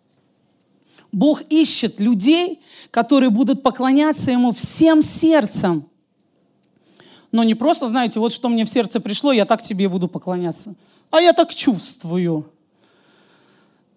Бог 1.10 1.42
ищет 1.50 1.98
людей, 1.98 2.62
которые 2.92 3.30
будут 3.30 3.64
поклоняться 3.64 4.30
Ему 4.30 4.52
всем 4.52 5.02
сердцем. 5.02 5.84
Но 7.32 7.42
не 7.42 7.56
просто, 7.56 7.88
знаете, 7.88 8.20
вот 8.20 8.32
что 8.32 8.48
мне 8.48 8.64
в 8.64 8.70
сердце 8.70 9.00
пришло, 9.00 9.32
я 9.32 9.44
так 9.44 9.62
тебе 9.62 9.88
буду 9.88 10.06
поклоняться. 10.06 10.76
А 11.10 11.20
я 11.20 11.32
так 11.32 11.52
чувствую. 11.52 12.48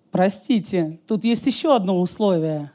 Простите, 0.09 0.99
тут 1.07 1.23
есть 1.23 1.45
еще 1.45 1.75
одно 1.75 2.01
условие. 2.01 2.71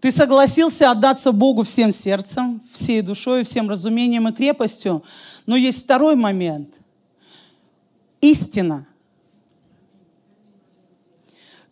Ты 0.00 0.12
согласился 0.12 0.90
отдаться 0.90 1.32
Богу 1.32 1.64
всем 1.64 1.90
сердцем, 1.90 2.62
всей 2.70 3.00
душой, 3.02 3.42
всем 3.42 3.68
разумением 3.68 4.28
и 4.28 4.32
крепостью. 4.32 5.02
Но 5.46 5.56
есть 5.56 5.82
второй 5.82 6.14
момент– 6.14 6.76
истина. 8.30 8.86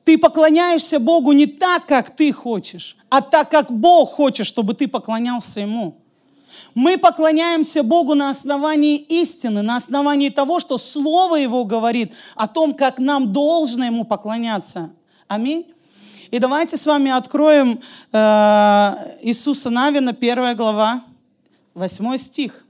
Ты 0.04 0.18
поклоняешься 0.18 0.98
Богу 0.98 1.32
не 1.32 1.46
так, 1.46 1.86
как 1.86 2.14
ты 2.14 2.32
хочешь, 2.32 2.96
а 3.08 3.20
так, 3.20 3.50
как 3.50 3.70
Бог 3.70 4.10
хочет, 4.10 4.46
чтобы 4.46 4.74
ты 4.74 4.88
поклонялся 4.88 5.60
Ему. 5.60 5.96
Мы 6.74 6.98
поклоняемся 6.98 7.82
Богу 7.82 8.14
на 8.14 8.28
основании 8.30 8.96
истины, 8.96 9.62
на 9.62 9.76
основании 9.76 10.28
того, 10.28 10.60
что 10.60 10.76
Слово 10.76 11.36
Его 11.36 11.64
говорит 11.64 12.12
о 12.34 12.48
том, 12.48 12.74
как 12.74 12.98
нам 12.98 13.32
должно 13.32 13.84
Ему 13.84 14.04
поклоняться. 14.04 14.92
Аминь. 15.28 15.66
И 16.30 16.38
давайте 16.38 16.76
с 16.76 16.84
вами 16.84 17.10
откроем 17.10 17.80
э, 18.12 18.92
Иисуса 19.22 19.70
Навина, 19.70 20.12
первая 20.12 20.54
глава, 20.54 21.04
восьмой 21.74 22.18
стих. 22.18 22.64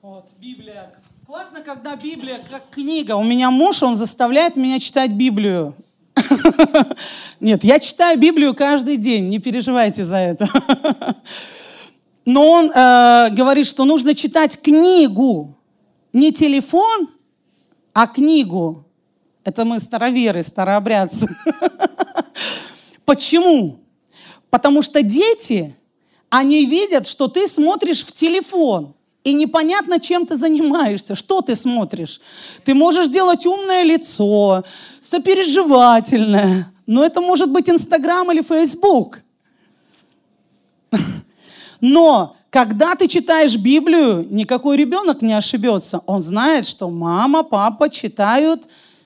Вот, 0.00 0.30
Библия. 0.40 0.92
Классно, 1.26 1.60
когда 1.60 1.94
Библия 1.94 2.40
как 2.50 2.70
книга. 2.70 3.16
У 3.16 3.22
меня 3.22 3.50
муж, 3.50 3.82
он 3.82 3.96
заставляет 3.96 4.56
меня 4.56 4.80
читать 4.80 5.10
Библию. 5.10 5.74
Нет, 7.40 7.64
я 7.64 7.78
читаю 7.78 8.18
Библию 8.18 8.54
каждый 8.54 8.96
день, 8.96 9.28
не 9.28 9.38
переживайте 9.38 10.04
за 10.04 10.16
это. 10.16 10.48
Но 12.24 12.46
он 12.50 12.70
э, 12.70 13.28
говорит, 13.32 13.66
что 13.66 13.84
нужно 13.84 14.14
читать 14.14 14.60
книгу. 14.60 15.54
Не 16.14 16.32
телефон, 16.32 17.10
а 17.92 18.06
книгу. 18.06 18.86
Это 19.44 19.66
мы 19.66 19.80
староверы, 19.80 20.42
старообрядцы. 20.42 21.28
Почему? 23.04 23.80
Потому 24.48 24.80
что 24.82 25.02
дети 25.02 25.74
они 26.30 26.66
видят, 26.66 27.06
что 27.06 27.28
ты 27.28 27.48
смотришь 27.48 28.04
в 28.04 28.12
телефон, 28.12 28.94
и 29.24 29.32
непонятно, 29.32 30.00
чем 30.00 30.26
ты 30.26 30.36
занимаешься, 30.36 31.14
что 31.14 31.42
ты 31.42 31.54
смотришь. 31.54 32.20
Ты 32.64 32.74
можешь 32.74 33.08
делать 33.08 33.44
умное 33.46 33.82
лицо, 33.82 34.64
сопереживательное, 35.00 36.72
но 36.86 37.04
это 37.04 37.20
может 37.20 37.50
быть 37.50 37.68
Инстаграм 37.68 38.30
или 38.32 38.42
Фейсбук. 38.42 39.20
Но 41.80 42.36
когда 42.50 42.94
ты 42.94 43.06
читаешь 43.06 43.56
Библию, 43.56 44.26
никакой 44.30 44.76
ребенок 44.76 45.20
не 45.22 45.34
ошибется. 45.34 46.00
Он 46.06 46.22
знает, 46.22 46.66
что 46.66 46.88
мама, 46.88 47.42
папа 47.42 47.90
читают 47.90 48.62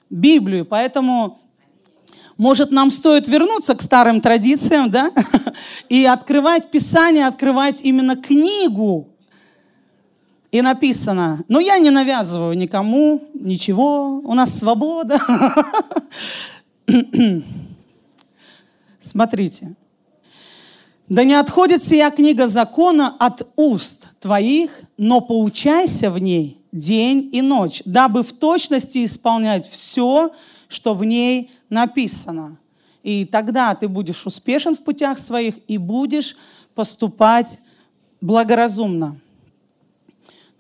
Библию. 0.08 0.64
Поэтому 0.64 1.40
может, 2.36 2.70
нам 2.70 2.90
стоит 2.90 3.28
вернуться 3.28 3.74
к 3.74 3.82
старым 3.82 4.20
традициям, 4.20 4.90
да? 4.90 5.10
И 5.88 6.04
открывать 6.04 6.70
Писание, 6.70 7.26
открывать 7.26 7.80
именно 7.82 8.16
книгу. 8.16 9.08
И 10.50 10.60
написано, 10.60 11.44
но 11.48 11.60
я 11.60 11.78
не 11.78 11.90
навязываю 11.90 12.56
никому 12.56 13.22
ничего, 13.34 14.20
у 14.24 14.34
нас 14.34 14.58
свобода. 14.58 15.18
Смотрите. 19.00 19.74
Да 21.08 21.24
не 21.24 21.34
отходит 21.34 21.82
сия 21.82 22.10
книга 22.10 22.46
закона 22.46 23.14
от 23.18 23.46
уст 23.56 24.08
твоих, 24.20 24.70
но 24.96 25.20
поучайся 25.20 26.10
в 26.10 26.18
ней 26.18 26.62
день 26.72 27.28
и 27.32 27.42
ночь, 27.42 27.82
дабы 27.84 28.22
в 28.22 28.32
точности 28.32 29.04
исполнять 29.04 29.68
все, 29.68 30.32
что 30.72 30.94
в 30.94 31.04
ней 31.04 31.50
написано. 31.68 32.58
И 33.02 33.24
тогда 33.24 33.74
ты 33.74 33.88
будешь 33.88 34.26
успешен 34.26 34.74
в 34.74 34.82
путях 34.82 35.18
своих 35.18 35.54
и 35.68 35.78
будешь 35.78 36.36
поступать 36.74 37.60
благоразумно. 38.20 39.20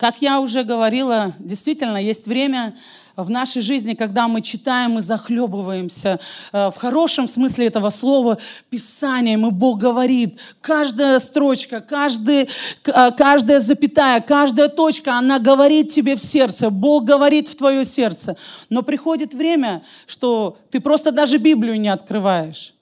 Как 0.02 0.20
я 0.20 0.40
уже 0.40 0.64
говорила, 0.64 1.32
действительно 1.38 1.96
есть 1.96 2.26
время 2.26 2.74
в 3.14 3.30
нашей 3.30 3.62
жизни, 3.62 3.94
когда 3.94 4.26
мы 4.26 4.42
читаем 4.42 4.98
и 4.98 5.00
захлебываемся 5.00 6.18
э, 6.52 6.70
в 6.70 6.76
хорошем 6.76 7.28
смысле 7.28 7.68
этого 7.68 7.90
слова 7.90 8.36
Писанием, 8.68 9.46
и 9.46 9.50
Бог 9.52 9.78
говорит, 9.78 10.40
каждая 10.60 11.20
строчка, 11.20 11.80
каждый, 11.80 12.48
э, 12.84 13.10
каждая 13.16 13.60
запятая, 13.60 14.20
каждая 14.20 14.66
точка, 14.66 15.18
она 15.18 15.38
говорит 15.38 15.90
тебе 15.90 16.16
в 16.16 16.20
сердце, 16.20 16.70
Бог 16.70 17.04
говорит 17.04 17.46
в 17.46 17.54
твое 17.54 17.84
сердце. 17.84 18.36
Но 18.70 18.82
приходит 18.82 19.34
время, 19.34 19.84
что 20.08 20.58
ты 20.72 20.80
просто 20.80 21.12
даже 21.12 21.38
Библию 21.38 21.80
не 21.80 21.90
открываешь. 21.90 22.74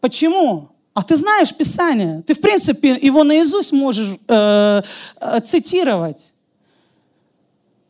Почему? 0.00 0.70
А 0.94 1.04
ты 1.04 1.14
знаешь 1.14 1.54
Писание, 1.54 2.24
ты 2.26 2.34
в 2.34 2.40
принципе 2.40 2.98
его 3.00 3.22
наизусть 3.22 3.70
можешь 3.70 4.18
э, 4.26 4.82
э, 5.20 5.40
цитировать. 5.42 6.34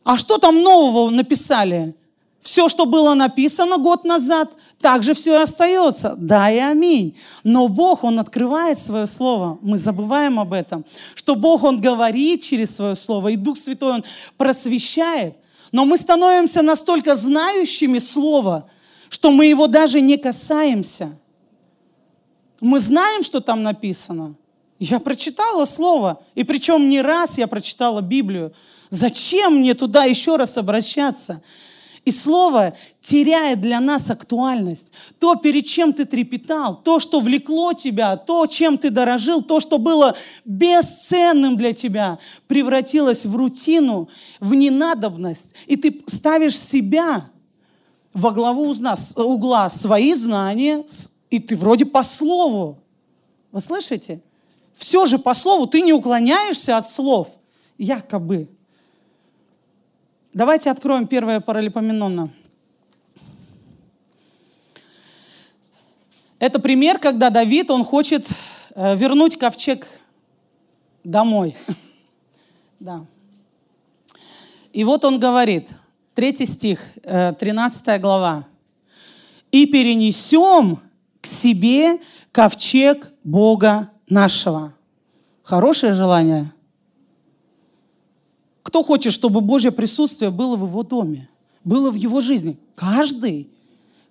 А 0.03 0.17
что 0.17 0.37
там 0.37 0.61
нового 0.63 1.09
написали? 1.09 1.95
Все, 2.41 2.69
что 2.69 2.87
было 2.87 3.13
написано 3.13 3.77
год 3.77 4.03
назад, 4.03 4.57
также 4.79 5.13
все 5.13 5.39
и 5.39 5.43
остается. 5.43 6.15
Да 6.17 6.49
и 6.49 6.57
аминь. 6.57 7.15
Но 7.43 7.67
Бог, 7.67 8.03
Он 8.03 8.19
открывает 8.19 8.79
свое 8.79 9.05
слово. 9.05 9.59
Мы 9.61 9.77
забываем 9.77 10.39
об 10.39 10.53
этом. 10.53 10.83
Что 11.13 11.35
Бог, 11.35 11.63
Он 11.63 11.79
говорит 11.79 12.41
через 12.41 12.75
свое 12.75 12.95
слово. 12.95 13.29
И 13.29 13.35
Дух 13.35 13.57
Святой, 13.57 13.93
Он 13.93 14.03
просвещает. 14.37 15.35
Но 15.71 15.85
мы 15.85 15.97
становимся 15.97 16.63
настолько 16.63 17.15
знающими 17.15 17.99
Слово, 17.99 18.69
что 19.09 19.31
мы 19.31 19.45
его 19.45 19.67
даже 19.67 20.01
не 20.01 20.17
касаемся. 20.17 21.17
Мы 22.59 22.79
знаем, 22.79 23.23
что 23.23 23.39
там 23.39 23.61
написано. 23.63 24.35
Я 24.79 24.99
прочитала 24.99 25.65
Слово. 25.65 26.23
И 26.33 26.43
причем 26.43 26.89
не 26.89 27.01
раз 27.01 27.37
я 27.37 27.47
прочитала 27.47 28.01
Библию. 28.01 28.51
Зачем 28.91 29.59
мне 29.59 29.73
туда 29.73 30.03
еще 30.03 30.35
раз 30.35 30.57
обращаться? 30.57 31.41
И 32.03 32.11
слово 32.11 32.73
теряет 32.99 33.61
для 33.61 33.79
нас 33.79 34.09
актуальность. 34.09 34.91
То, 35.17 35.35
перед 35.35 35.65
чем 35.65 35.93
ты 35.93 36.03
трепетал, 36.03 36.81
то, 36.81 36.99
что 36.99 37.21
влекло 37.21 37.73
тебя, 37.73 38.17
то, 38.17 38.47
чем 38.47 38.77
ты 38.77 38.89
дорожил, 38.89 39.41
то, 39.41 39.59
что 39.61 39.77
было 39.77 40.15
бесценным 40.43 41.57
для 41.57 41.73
тебя, 41.73 42.19
превратилось 42.47 43.25
в 43.25 43.35
рутину, 43.35 44.09
в 44.39 44.53
ненадобность. 44.55 45.55
И 45.67 45.77
ты 45.77 46.03
ставишь 46.07 46.59
себя 46.59 47.29
во 48.13 48.31
главу 48.31 48.75
угла 49.15 49.69
свои 49.69 50.13
знания, 50.15 50.83
и 51.29 51.39
ты 51.39 51.55
вроде 51.55 51.85
по 51.85 52.03
слову. 52.03 52.79
Вы 53.53 53.61
слышите? 53.61 54.21
Все 54.73 55.05
же 55.05 55.17
по 55.17 55.33
слову, 55.33 55.67
ты 55.67 55.81
не 55.81 55.93
уклоняешься 55.93 56.77
от 56.77 56.89
слов, 56.89 57.29
якобы. 57.77 58.49
Давайте 60.33 60.71
откроем 60.71 61.07
первое 61.07 61.41
паралипоменонно. 61.41 62.31
Это 66.39 66.57
пример, 66.59 66.99
когда 66.99 67.29
Давид, 67.29 67.69
он 67.69 67.83
хочет 67.83 68.29
э, 68.73 68.95
вернуть 68.95 69.37
ковчег 69.37 69.87
домой. 71.03 71.55
Да. 72.79 73.05
И 74.73 74.83
вот 74.83 75.05
он 75.05 75.19
говорит, 75.19 75.69
третий 76.15 76.47
стих, 76.47 76.83
13 77.03 77.87
э, 77.87 77.99
глава. 77.99 78.47
«И 79.51 79.67
перенесем 79.67 80.79
к 81.21 81.27
себе 81.27 81.99
ковчег 82.31 83.11
Бога 83.23 83.91
нашего». 84.09 84.73
Хорошее 85.43 85.93
желание– 85.93 86.51
кто 88.71 88.83
хочет, 88.83 89.11
чтобы 89.11 89.41
Божье 89.41 89.69
присутствие 89.69 90.31
было 90.31 90.55
в 90.55 90.65
его 90.65 90.81
доме, 90.81 91.27
было 91.65 91.91
в 91.91 91.95
его 91.95 92.21
жизни? 92.21 92.57
Каждый. 92.75 93.49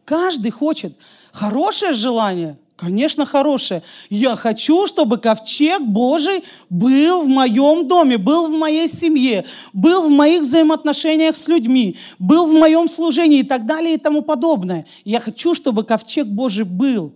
Каждый 0.05 0.51
хочет. 0.51 0.93
Хорошее 1.33 1.95
желание? 1.95 2.59
Конечно, 2.77 3.25
хорошее. 3.25 3.83
Я 4.11 4.37
хочу, 4.37 4.87
чтобы 4.87 5.17
ковчег 5.17 5.81
Божий 5.81 6.45
был 6.69 7.23
в 7.23 7.29
моем 7.29 7.89
доме, 7.89 8.19
был 8.19 8.49
в 8.49 8.51
моей 8.51 8.87
семье, 8.87 9.47
был 9.73 10.09
в 10.09 10.11
моих 10.11 10.43
взаимоотношениях 10.43 11.37
с 11.37 11.49
людьми, 11.49 11.97
был 12.19 12.47
в 12.47 12.53
моем 12.53 12.87
служении 12.87 13.41
и 13.41 13.45
так 13.45 13.65
далее 13.65 13.95
и 13.95 13.99
тому 13.99 14.21
подобное. 14.21 14.85
Я 15.07 15.21
хочу, 15.21 15.55
чтобы 15.55 15.85
ковчег 15.85 16.27
Божий 16.27 16.67
был. 16.67 17.15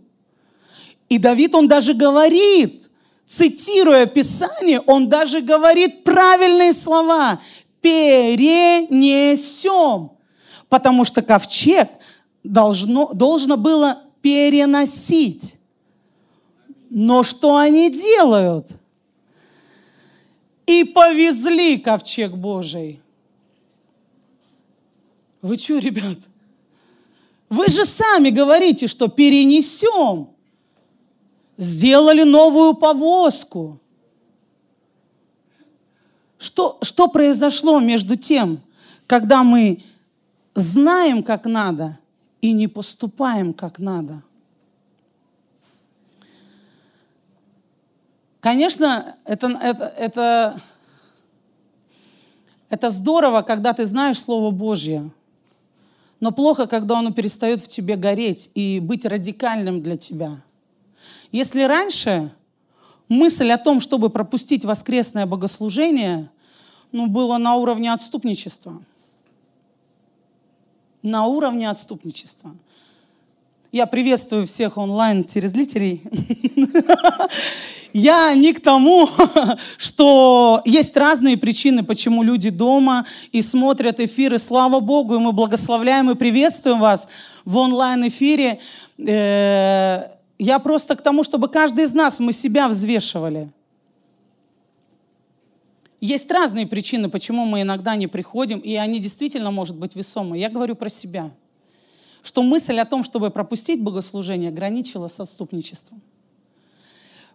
И 1.10 1.18
Давид, 1.18 1.54
он 1.54 1.68
даже 1.68 1.92
говорит, 1.92 2.88
цитируя 3.26 4.06
Писание, 4.06 4.80
он 4.80 5.08
даже 5.08 5.40
говорит 5.40 6.04
правильные 6.04 6.72
слова. 6.72 7.40
Перенесем. 7.80 8.92
Потому 10.68 11.04
что 11.04 11.22
ковчег 11.22 11.88
должно, 12.42 13.12
должно 13.12 13.56
было 13.56 14.02
переносить. 14.22 15.56
Но 16.90 17.22
что 17.22 17.56
они 17.56 17.90
делают? 17.90 18.68
И 20.66 20.84
повезли 20.84 21.76
ковчег 21.78 22.32
Божий. 22.32 23.00
Вы 25.42 25.58
что, 25.58 25.78
ребят? 25.78 26.18
Вы 27.50 27.68
же 27.68 27.84
сами 27.84 28.30
говорите, 28.30 28.86
что 28.86 29.08
перенесем 29.08 30.33
сделали 31.56 32.22
новую 32.22 32.74
повозку. 32.74 33.80
Что, 36.38 36.78
что 36.82 37.08
произошло 37.08 37.80
между 37.80 38.16
тем, 38.16 38.60
когда 39.06 39.44
мы 39.44 39.82
знаем, 40.54 41.22
как 41.22 41.46
надо, 41.46 41.98
и 42.40 42.52
не 42.52 42.68
поступаем, 42.68 43.54
как 43.54 43.78
надо? 43.78 44.22
Конечно, 48.40 49.16
это, 49.24 49.58
это, 49.62 49.84
это, 49.96 50.60
это 52.68 52.90
здорово, 52.90 53.40
когда 53.40 53.72
ты 53.72 53.86
знаешь 53.86 54.20
Слово 54.20 54.50
Божье, 54.50 55.10
но 56.20 56.30
плохо, 56.30 56.66
когда 56.66 56.98
оно 56.98 57.10
перестает 57.10 57.62
в 57.62 57.68
тебе 57.68 57.96
гореть 57.96 58.50
и 58.54 58.80
быть 58.80 59.06
радикальным 59.06 59.82
для 59.82 59.96
тебя– 59.96 60.42
если 61.34 61.62
раньше 61.62 62.30
мысль 63.08 63.50
о 63.50 63.58
том, 63.58 63.80
чтобы 63.80 64.08
пропустить 64.08 64.64
воскресное 64.64 65.26
богослужение, 65.26 66.30
ну, 66.92 67.08
было 67.08 67.38
на 67.38 67.56
уровне 67.56 67.92
отступничества. 67.92 68.80
На 71.02 71.26
уровне 71.26 71.68
отступничества. 71.68 72.54
Я 73.72 73.86
приветствую 73.86 74.46
всех 74.46 74.78
онлайн-телезрителей. 74.78 76.04
Я 77.92 78.32
не 78.34 78.52
к 78.52 78.60
тому, 78.60 79.08
что 79.76 80.62
есть 80.64 80.96
разные 80.96 81.36
причины, 81.36 81.82
почему 81.82 82.22
люди 82.22 82.50
дома 82.50 83.06
и 83.32 83.42
смотрят 83.42 83.98
эфиры. 83.98 84.38
Слава 84.38 84.78
Богу, 84.78 85.16
и 85.16 85.18
мы 85.18 85.32
благословляем 85.32 86.12
и 86.12 86.14
приветствуем 86.14 86.78
вас 86.78 87.08
в 87.44 87.56
онлайн-эфире. 87.56 88.60
Я 90.38 90.58
просто 90.58 90.96
к 90.96 91.02
тому, 91.02 91.22
чтобы 91.22 91.48
каждый 91.48 91.84
из 91.84 91.94
нас 91.94 92.18
мы 92.18 92.32
себя 92.32 92.68
взвешивали. 92.68 93.52
Есть 96.00 96.30
разные 96.30 96.66
причины, 96.66 97.08
почему 97.08 97.46
мы 97.46 97.62
иногда 97.62 97.96
не 97.96 98.08
приходим, 98.08 98.58
и 98.58 98.74
они 98.74 98.98
действительно, 99.00 99.50
может 99.50 99.76
быть, 99.76 99.96
весомые. 99.96 100.42
Я 100.42 100.50
говорю 100.50 100.74
про 100.74 100.88
себя. 100.88 101.30
Что 102.22 102.42
мысль 102.42 102.78
о 102.78 102.84
том, 102.84 103.04
чтобы 103.04 103.30
пропустить 103.30 103.82
богослужение, 103.82 104.50
граничила 104.50 105.08
с 105.08 105.20
отступничеством. 105.20 106.02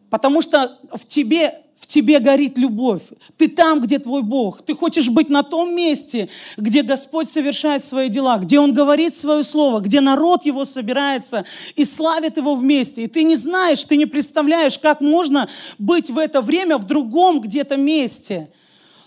Потому 0.09 0.41
что 0.41 0.77
в 0.91 1.05
тебе, 1.05 1.53
в 1.75 1.87
тебе 1.87 2.19
горит 2.19 2.57
любовь. 2.57 3.03
Ты 3.37 3.47
там, 3.47 3.79
где 3.81 3.99
твой 3.99 4.23
Бог. 4.23 4.63
Ты 4.63 4.75
хочешь 4.75 5.09
быть 5.09 5.29
на 5.29 5.43
том 5.43 5.75
месте, 5.75 6.29
где 6.57 6.81
Господь 6.81 7.29
совершает 7.29 7.83
свои 7.83 8.09
дела, 8.09 8.37
где 8.37 8.59
Он 8.59 8.73
говорит 8.73 9.13
свое 9.13 9.43
слово, 9.43 9.79
где 9.79 10.01
народ 10.01 10.45
Его 10.45 10.65
собирается 10.65 11.45
и 11.75 11.85
славит 11.85 12.37
Его 12.37 12.55
вместе. 12.55 13.03
И 13.03 13.07
ты 13.07 13.23
не 13.23 13.35
знаешь, 13.35 13.83
ты 13.83 13.97
не 13.97 14.05
представляешь, 14.05 14.79
как 14.79 15.01
можно 15.01 15.47
быть 15.77 16.09
в 16.09 16.17
это 16.17 16.41
время 16.41 16.77
в 16.77 16.85
другом 16.85 17.41
где-то 17.41 17.77
месте. 17.77 18.49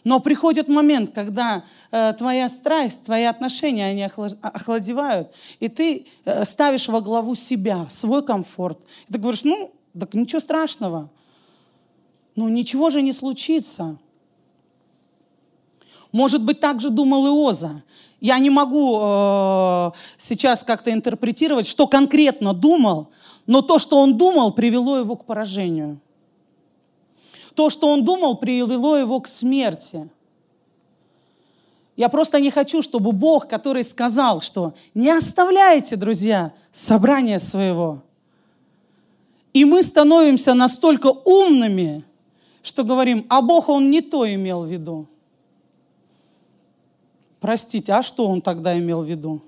Но 0.05 0.19
приходит 0.19 0.69
момент, 0.69 1.13
когда 1.15 1.65
э, 1.93 2.13
твоя 2.19 2.49
страсть, 2.49 3.05
твои 3.05 3.23
отношения, 3.23 3.87
они 3.87 4.03
охладевают, 4.03 5.29
и 5.61 5.69
ты 5.69 6.07
э, 6.25 6.45
ставишь 6.45 6.89
во 6.89 7.01
главу 7.01 7.37
себя, 7.37 7.87
свой 7.89 8.25
комфорт. 8.25 8.81
И 9.09 9.13
ты 9.13 9.19
говоришь, 9.21 9.45
ну, 9.45 9.73
так 9.99 10.15
ничего 10.15 10.41
страшного. 10.41 11.11
Ну 12.35 12.49
ничего 12.49 12.91
же 12.91 13.03
не 13.03 13.13
случится. 13.13 13.99
Может 16.13 16.45
быть, 16.45 16.61
так 16.61 16.81
же 16.81 16.91
думал 16.91 17.27
Иоза. 17.27 17.83
Я 18.21 18.39
не 18.39 18.51
могу 18.51 19.01
э, 19.03 19.91
сейчас 20.17 20.63
как-то 20.63 20.93
интерпретировать, 20.93 21.67
что 21.67 21.87
конкретно 21.87 22.53
думал, 22.53 23.09
но 23.47 23.63
то, 23.63 23.79
что 23.79 23.99
он 23.99 24.17
думал, 24.17 24.53
привело 24.53 24.99
его 24.99 25.17
к 25.17 25.25
поражению. 25.25 26.01
То, 27.55 27.69
что 27.69 27.89
он 27.89 28.05
думал, 28.05 28.37
привело 28.37 28.97
его 28.97 29.21
к 29.21 29.27
смерти. 29.27 30.09
Я 31.97 32.09
просто 32.09 32.41
не 32.41 32.51
хочу, 32.51 32.81
чтобы 32.81 33.13
Бог, 33.13 33.49
который 33.49 33.85
сказал, 33.85 34.41
что 34.41 34.75
не 34.95 35.11
оставляйте, 35.11 35.97
друзья, 35.97 36.53
собрание 36.71 37.39
своего. 37.39 38.03
И 39.53 39.65
мы 39.65 39.83
становимся 39.83 40.55
настолько 40.55 41.09
умными, 41.09 42.03
что 42.63 42.85
говорим, 42.85 43.27
а 43.29 43.43
Бог, 43.43 43.69
Он 43.69 43.91
не 43.91 44.01
то 44.01 44.33
имел 44.33 44.63
в 44.63 44.71
виду. 44.71 45.07
Простите, 47.41 47.93
а 47.93 48.03
что 48.03 48.27
Он 48.29 48.41
тогда 48.41 48.79
имел 48.79 49.03
в 49.03 49.07
виду? 49.07 49.43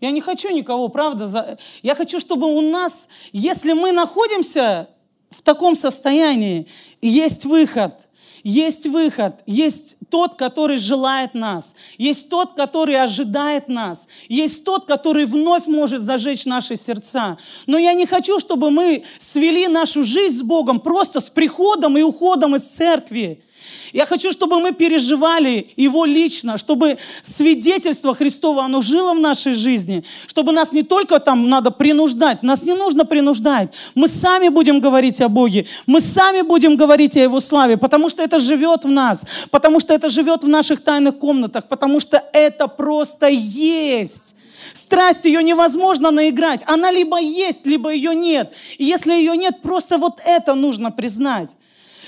Я 0.00 0.10
не 0.10 0.20
хочу 0.20 0.50
никого, 0.50 0.88
правда. 0.88 1.26
За... 1.26 1.58
Я 1.82 1.94
хочу, 1.94 2.20
чтобы 2.20 2.46
у 2.46 2.60
нас, 2.62 3.08
если 3.32 3.74
мы 3.74 3.92
находимся 3.92 4.88
в 5.30 5.42
таком 5.42 5.76
состоянии, 5.76 6.66
есть 7.00 7.44
выход– 7.44 7.94
есть 8.42 8.86
выход, 8.86 9.34
есть 9.46 9.96
тот, 10.10 10.34
который 10.34 10.76
желает 10.76 11.34
нас, 11.34 11.76
есть 11.98 12.28
тот, 12.28 12.54
который 12.54 13.00
ожидает 13.00 13.68
нас, 13.68 14.08
есть 14.28 14.64
тот, 14.64 14.86
который 14.86 15.26
вновь 15.26 15.66
может 15.66 16.02
зажечь 16.02 16.46
наши 16.46 16.76
сердца. 16.76 17.38
Но 17.66 17.78
я 17.78 17.94
не 17.94 18.06
хочу, 18.06 18.40
чтобы 18.40 18.70
мы 18.70 19.02
свели 19.18 19.68
нашу 19.68 20.02
жизнь 20.02 20.38
с 20.38 20.42
Богом 20.42 20.80
просто 20.80 21.20
с 21.20 21.30
приходом 21.30 21.96
и 21.96 22.02
уходом 22.02 22.56
из 22.56 22.62
церкви. 22.62 23.44
Я 23.92 24.06
хочу, 24.06 24.30
чтобы 24.30 24.60
мы 24.60 24.72
переживали 24.72 25.68
Его 25.76 26.04
лично, 26.04 26.58
чтобы 26.58 26.96
свидетельство 27.22 28.14
Христова, 28.14 28.64
оно 28.64 28.80
жило 28.80 29.14
в 29.14 29.20
нашей 29.20 29.54
жизни, 29.54 30.04
чтобы 30.26 30.52
нас 30.52 30.72
не 30.72 30.82
только 30.82 31.18
там 31.20 31.48
надо 31.48 31.70
принуждать, 31.70 32.42
нас 32.42 32.64
не 32.64 32.74
нужно 32.74 33.04
принуждать. 33.04 33.70
Мы 33.94 34.08
сами 34.08 34.48
будем 34.48 34.80
говорить 34.80 35.20
о 35.20 35.28
Боге, 35.28 35.66
мы 35.86 36.00
сами 36.00 36.42
будем 36.42 36.76
говорить 36.76 37.16
о 37.16 37.20
Его 37.20 37.40
славе, 37.40 37.76
потому 37.76 38.08
что 38.08 38.22
это 38.22 38.38
живет 38.38 38.84
в 38.84 38.90
нас, 38.90 39.24
потому 39.50 39.80
что 39.80 39.94
это 39.94 40.10
живет 40.10 40.44
в 40.44 40.48
наших 40.48 40.82
тайных 40.82 41.18
комнатах, 41.18 41.68
потому 41.68 42.00
что 42.00 42.22
это 42.32 42.68
просто 42.68 43.28
есть. 43.28 44.36
Страсть 44.74 45.24
ее 45.24 45.42
невозможно 45.42 46.10
наиграть. 46.10 46.62
Она 46.66 46.90
либо 46.90 47.18
есть, 47.18 47.66
либо 47.66 47.92
ее 47.92 48.14
нет. 48.14 48.52
И 48.78 48.84
если 48.84 49.12
ее 49.12 49.36
нет, 49.36 49.62
просто 49.62 49.98
вот 49.98 50.20
это 50.24 50.54
нужно 50.54 50.90
признать. 50.90 51.56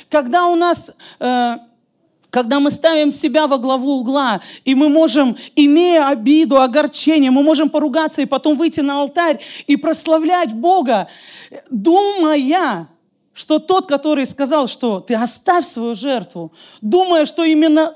Когда 0.08 0.46
у 0.46 0.56
нас... 0.56 0.92
Э, 1.20 1.56
когда 2.30 2.60
мы 2.60 2.70
ставим 2.70 3.10
себя 3.10 3.46
во 3.46 3.58
главу 3.58 3.98
угла, 4.00 4.40
и 4.64 4.74
мы 4.74 4.88
можем, 4.88 5.36
имея 5.54 6.08
обиду, 6.08 6.62
огорчение, 6.62 7.30
мы 7.30 7.42
можем 7.42 7.68
поругаться 7.68 8.22
и 8.22 8.26
потом 8.26 8.56
выйти 8.56 8.80
на 8.80 9.02
алтарь 9.02 9.38
и 9.66 9.76
прославлять 9.76 10.54
Бога, 10.54 11.08
думая, 11.70 12.88
что 13.34 13.58
тот, 13.58 13.86
который 13.86 14.26
сказал, 14.26 14.66
что 14.66 15.00
ты 15.00 15.14
оставь 15.14 15.66
свою 15.66 15.94
жертву, 15.94 16.52
думая, 16.80 17.26
что 17.26 17.44
именно 17.44 17.94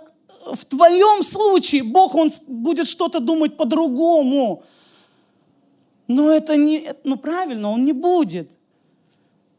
в 0.53 0.65
твоем 0.65 1.23
случае 1.23 1.83
Бог, 1.83 2.15
Он 2.15 2.31
будет 2.47 2.87
что-то 2.89 3.21
думать 3.21 3.57
по-другому. 3.57 4.65
Но 6.09 6.31
это 6.31 6.57
не, 6.57 6.89
ну 7.05 7.17
правильно, 7.17 7.71
Он 7.71 7.85
не 7.85 7.93
будет. 7.93 8.51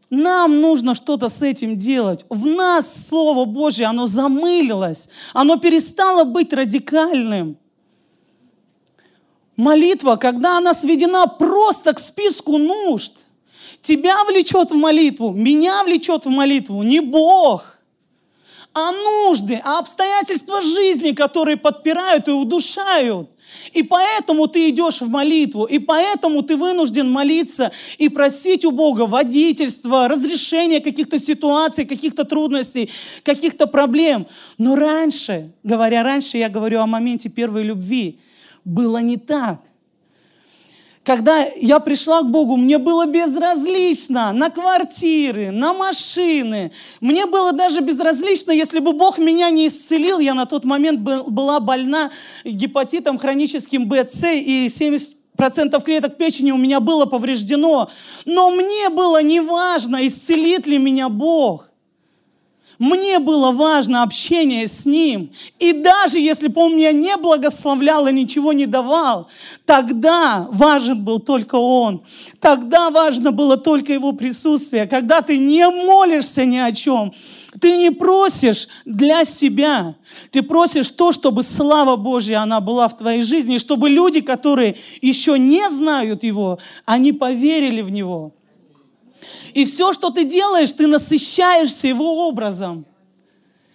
Нам 0.10 0.62
нужно 0.62 0.96
что-то 0.96 1.28
с 1.28 1.42
этим 1.42 1.78
делать. 1.78 2.26
В 2.30 2.46
нас 2.46 3.08
Слово 3.08 3.46
Божье, 3.46 3.88
оно 3.88 4.06
замылилось, 4.06 5.10
оно 5.34 5.58
перестало 5.58 6.24
быть 6.24 6.54
радикальным. 6.54 7.58
Молитва, 9.58 10.16
когда 10.16 10.58
она 10.58 10.74
сведена 10.74 11.28
просто 11.28 11.94
к 11.94 12.00
списку 12.00 12.58
нужд, 12.58 13.14
тебя 13.82 14.24
влечет 14.26 14.72
в 14.72 14.76
молитву, 14.76 15.32
меня 15.32 15.84
влечет 15.84 16.26
в 16.26 16.30
молитву, 16.30 16.84
не 16.84 17.02
Бог, 17.02 17.77
а 18.78 18.92
нужды, 18.92 19.60
а 19.64 19.80
обстоятельства 19.80 20.62
жизни, 20.62 21.12
которые 21.12 21.58
подпирают 21.58 22.28
и 22.28 22.32
удушают. 22.32 23.28
И 23.74 23.82
поэтому 23.82 24.48
ты 24.48 24.70
идешь 24.70 25.02
в 25.02 25.10
молитву, 25.10 25.66
и 25.66 25.80
поэтому 25.80 26.44
ты 26.44 26.56
вынужден 26.56 27.10
молиться 27.10 27.72
и 27.98 28.08
просить 28.08 28.66
у 28.66 28.72
Бога 28.72 29.08
водительства, 29.08 30.08
разрешения 30.08 30.80
каких-то 30.80 31.18
ситуаций, 31.18 31.86
каких-то 31.86 32.24
трудностей, 32.24 32.92
каких-то 33.24 33.66
проблем. 33.66 34.28
Но 34.60 34.76
раньше, 34.76 35.52
говоря 35.64 36.04
раньше, 36.04 36.38
я 36.38 36.48
говорю 36.48 36.80
о 36.82 36.86
моменте 36.86 37.30
первой 37.30 37.64
любви, 37.64 38.20
было 38.64 39.00
не 39.00 39.18
так– 39.18 39.60
когда 41.08 41.42
я 41.56 41.80
пришла 41.80 42.20
к 42.20 42.30
Богу, 42.30 42.58
мне 42.58 42.78
было 42.78 43.06
безразлично 43.06 44.34
на 44.34 44.50
квартиры, 44.50 45.52
на 45.52 45.72
машины. 45.72 46.74
Мне 47.00 47.26
было 47.26 47.54
даже 47.54 47.80
безразлично, 47.80 48.52
если 48.52 48.80
бы 48.80 48.92
Бог 48.92 49.18
меня 49.18 49.50
не 49.50 49.70
исцелил. 49.70 50.20
Я 50.20 50.34
на 50.34 50.46
тот 50.46 50.66
момент 50.66 51.00
была 51.00 51.62
больна 51.62 52.12
гепатитом 52.44 53.18
хроническим 53.18 53.88
БЦ, 53.88 54.34
и 54.34 54.68
70 54.68 55.16
процентов 55.38 55.86
клеток 55.86 56.18
печени 56.18 56.52
у 56.52 56.58
меня 56.58 56.82
было 56.82 57.06
повреждено. 57.06 57.90
Но 58.26 58.50
мне 58.50 58.90
было 58.90 59.24
не 59.24 59.40
важно, 59.40 60.06
исцелит 60.06 60.68
ли 60.68 60.78
меня 60.78 61.08
Бог. 61.08 61.67
Мне 62.80 63.18
было 63.18 63.52
важно 63.52 64.04
общение 64.04 64.68
с 64.68 64.86
Ним. 64.86 65.32
И 65.58 65.74
даже 65.74 66.20
если 66.20 66.48
бы 66.48 66.62
Он 66.62 66.76
меня 66.76 66.92
не 66.92 67.18
благословлял 67.18 68.08
и 68.08 68.14
ничего 68.14 68.54
не 68.54 68.68
давал, 68.68 69.28
тогда 69.66 70.48
важен 70.52 71.04
был 71.04 71.20
только 71.20 71.56
Он. 71.56 72.04
Тогда 72.40 72.92
важно 72.92 73.32
было 73.32 73.58
только 73.58 73.94
Его 73.94 74.12
присутствие. 74.12 74.86
Когда 74.86 75.22
ты 75.22 75.40
не 75.40 75.68
молишься 75.68 76.46
ни 76.46 76.58
о 76.58 76.72
чем, 76.72 77.14
ты 77.60 77.78
не 77.78 77.90
просишь 77.90 78.68
для 78.86 79.26
себя. 79.26 79.96
Ты 80.32 80.44
просишь 80.44 80.92
то, 80.92 81.12
чтобы 81.12 81.42
слава 81.42 81.96
Божья, 81.96 82.42
она 82.42 82.62
была 82.62 82.88
в 82.88 82.96
твоей 82.96 83.24
жизни, 83.24 83.56
и 83.56 83.60
чтобы 83.60 83.90
люди, 83.90 84.22
которые 84.22 84.76
еще 85.02 85.40
не 85.40 85.68
знают 85.70 86.24
Его, 86.24 86.60
они 86.86 87.12
поверили 87.12 87.82
в 87.82 87.90
Него. 87.90 88.37
И 89.54 89.66
все, 89.66 89.94
что 89.94 90.10
ты 90.10 90.24
делаешь, 90.26 90.72
ты 90.72 90.88
насыщаешься 90.88 91.88
его 91.88 92.28
образом. 92.28 92.86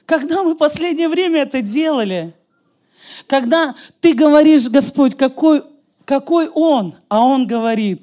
Когда 0.06 0.42
мы 0.42 0.54
последнее 0.54 1.08
время 1.08 1.42
это 1.42 1.62
делали? 1.62 2.34
Когда 3.26 3.74
ты 4.00 4.14
говоришь, 4.14 4.68
Господь, 4.68 5.16
какой, 5.16 5.62
какой 6.04 6.48
Он, 6.48 6.94
а 7.08 7.24
Он 7.24 7.46
говорит, 7.46 8.02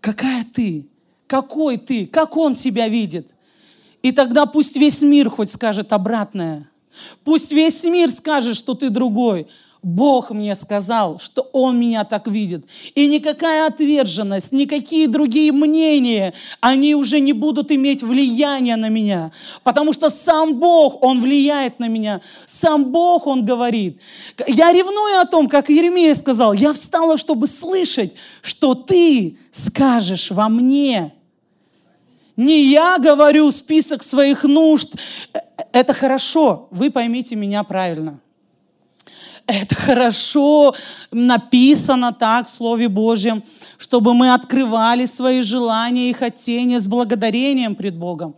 какая 0.00 0.44
ты, 0.44 0.88
какой 1.26 1.76
ты, 1.76 2.06
как 2.06 2.36
Он 2.36 2.54
тебя 2.54 2.88
видит. 2.88 3.30
И 4.02 4.12
тогда 4.12 4.46
пусть 4.46 4.76
весь 4.76 5.02
мир 5.02 5.28
хоть 5.28 5.50
скажет 5.50 5.92
обратное. 5.92 6.70
Пусть 7.24 7.52
весь 7.52 7.82
мир 7.84 8.10
скажет, 8.10 8.56
что 8.56 8.74
ты 8.74 8.90
другой. 8.90 9.48
Бог 9.86 10.32
мне 10.32 10.56
сказал, 10.56 11.20
что 11.20 11.42
Он 11.52 11.78
меня 11.78 12.02
так 12.02 12.26
видит. 12.26 12.66
И 12.96 13.06
никакая 13.06 13.68
отверженность, 13.68 14.50
никакие 14.50 15.06
другие 15.06 15.52
мнения, 15.52 16.34
они 16.60 16.96
уже 16.96 17.20
не 17.20 17.32
будут 17.32 17.70
иметь 17.70 18.02
влияния 18.02 18.74
на 18.74 18.88
меня. 18.88 19.30
Потому 19.62 19.92
что 19.92 20.10
сам 20.10 20.54
Бог, 20.54 21.04
Он 21.04 21.20
влияет 21.20 21.78
на 21.78 21.86
меня. 21.86 22.20
Сам 22.46 22.86
Бог, 22.86 23.28
Он 23.28 23.46
говорит. 23.46 24.00
Я 24.48 24.72
ревную 24.72 25.20
о 25.20 25.24
том, 25.24 25.48
как 25.48 25.68
Еремия 25.68 26.16
сказал, 26.16 26.52
я 26.52 26.72
встала, 26.72 27.16
чтобы 27.16 27.46
слышать, 27.46 28.12
что 28.42 28.74
Ты 28.74 29.38
скажешь 29.52 30.32
во 30.32 30.48
мне. 30.48 31.14
Не 32.36 32.72
я 32.72 32.98
говорю 32.98 33.52
список 33.52 34.02
своих 34.02 34.42
нужд. 34.42 34.96
Э, 35.32 35.38
э, 35.38 35.62
это 35.70 35.92
хорошо, 35.92 36.66
вы 36.72 36.90
поймите 36.90 37.36
меня 37.36 37.62
правильно 37.62 38.18
это 39.46 39.74
хорошо 39.74 40.74
написано 41.10 42.12
так 42.12 42.48
в 42.48 42.50
Слове 42.50 42.88
Божьем, 42.88 43.42
чтобы 43.78 44.14
мы 44.14 44.32
открывали 44.34 45.06
свои 45.06 45.42
желания 45.42 46.10
и 46.10 46.14
хотения 46.14 46.80
с 46.80 46.86
благодарением 46.86 47.74
пред 47.74 47.96
Богом. 47.96 48.34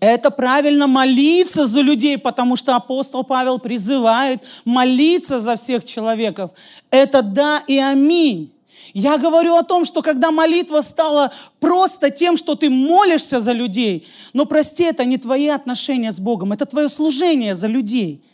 Это 0.00 0.30
правильно 0.30 0.86
молиться 0.86 1.66
за 1.66 1.82
людей, 1.82 2.16
потому 2.16 2.56
что 2.56 2.74
апостол 2.74 3.22
Павел 3.22 3.58
призывает 3.58 4.42
молиться 4.64 5.40
за 5.40 5.56
всех 5.56 5.84
человеков. 5.84 6.52
Это 6.90 7.22
да 7.22 7.62
и 7.66 7.78
аминь. 7.78 8.50
Я 8.94 9.18
говорю 9.18 9.54
о 9.54 9.62
том, 9.62 9.84
что 9.84 10.02
когда 10.02 10.30
молитва 10.30 10.80
стала 10.80 11.30
просто 11.60 12.10
тем, 12.10 12.36
что 12.36 12.56
ты 12.56 12.70
молишься 12.70 13.40
за 13.40 13.52
людей, 13.52 14.08
но 14.32 14.46
прости, 14.46 14.84
это 14.84 15.04
не 15.04 15.18
твои 15.18 15.48
отношения 15.48 16.12
с 16.12 16.18
Богом, 16.18 16.52
это 16.52 16.66
твое 16.66 16.88
служение 16.88 17.54
за 17.54 17.68
людей– 17.68 18.24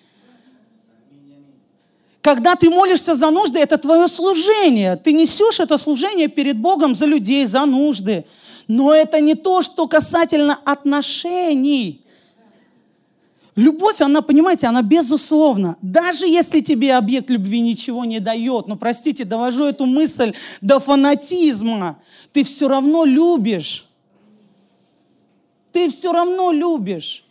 когда 2.26 2.56
ты 2.56 2.70
молишься 2.70 3.14
за 3.14 3.30
нужды, 3.30 3.60
это 3.60 3.78
твое 3.78 4.08
служение. 4.08 4.96
Ты 4.96 5.12
несешь 5.12 5.60
это 5.60 5.78
служение 5.78 6.26
перед 6.26 6.58
Богом 6.58 6.96
за 6.96 7.06
людей, 7.06 7.46
за 7.46 7.64
нужды. 7.66 8.24
Но 8.66 8.92
это 8.92 9.20
не 9.20 9.36
то, 9.36 9.62
что 9.62 9.86
касательно 9.86 10.58
отношений. 10.64 12.04
Любовь, 13.54 14.00
она, 14.00 14.22
понимаете, 14.22 14.66
она 14.66 14.82
безусловна. 14.82 15.76
Даже 15.82 16.26
если 16.26 16.62
тебе 16.62 16.96
объект 16.96 17.30
любви 17.30 17.60
ничего 17.60 18.04
не 18.04 18.18
дает, 18.18 18.66
ну, 18.66 18.74
простите, 18.76 19.24
довожу 19.24 19.64
эту 19.64 19.86
мысль 19.86 20.34
до 20.60 20.80
фанатизма, 20.80 22.02
ты 22.32 22.42
все 22.42 22.66
равно 22.66 23.04
любишь. 23.04 23.86
Ты 25.70 25.88
все 25.90 26.10
равно 26.10 26.50
любишь. 26.50 27.22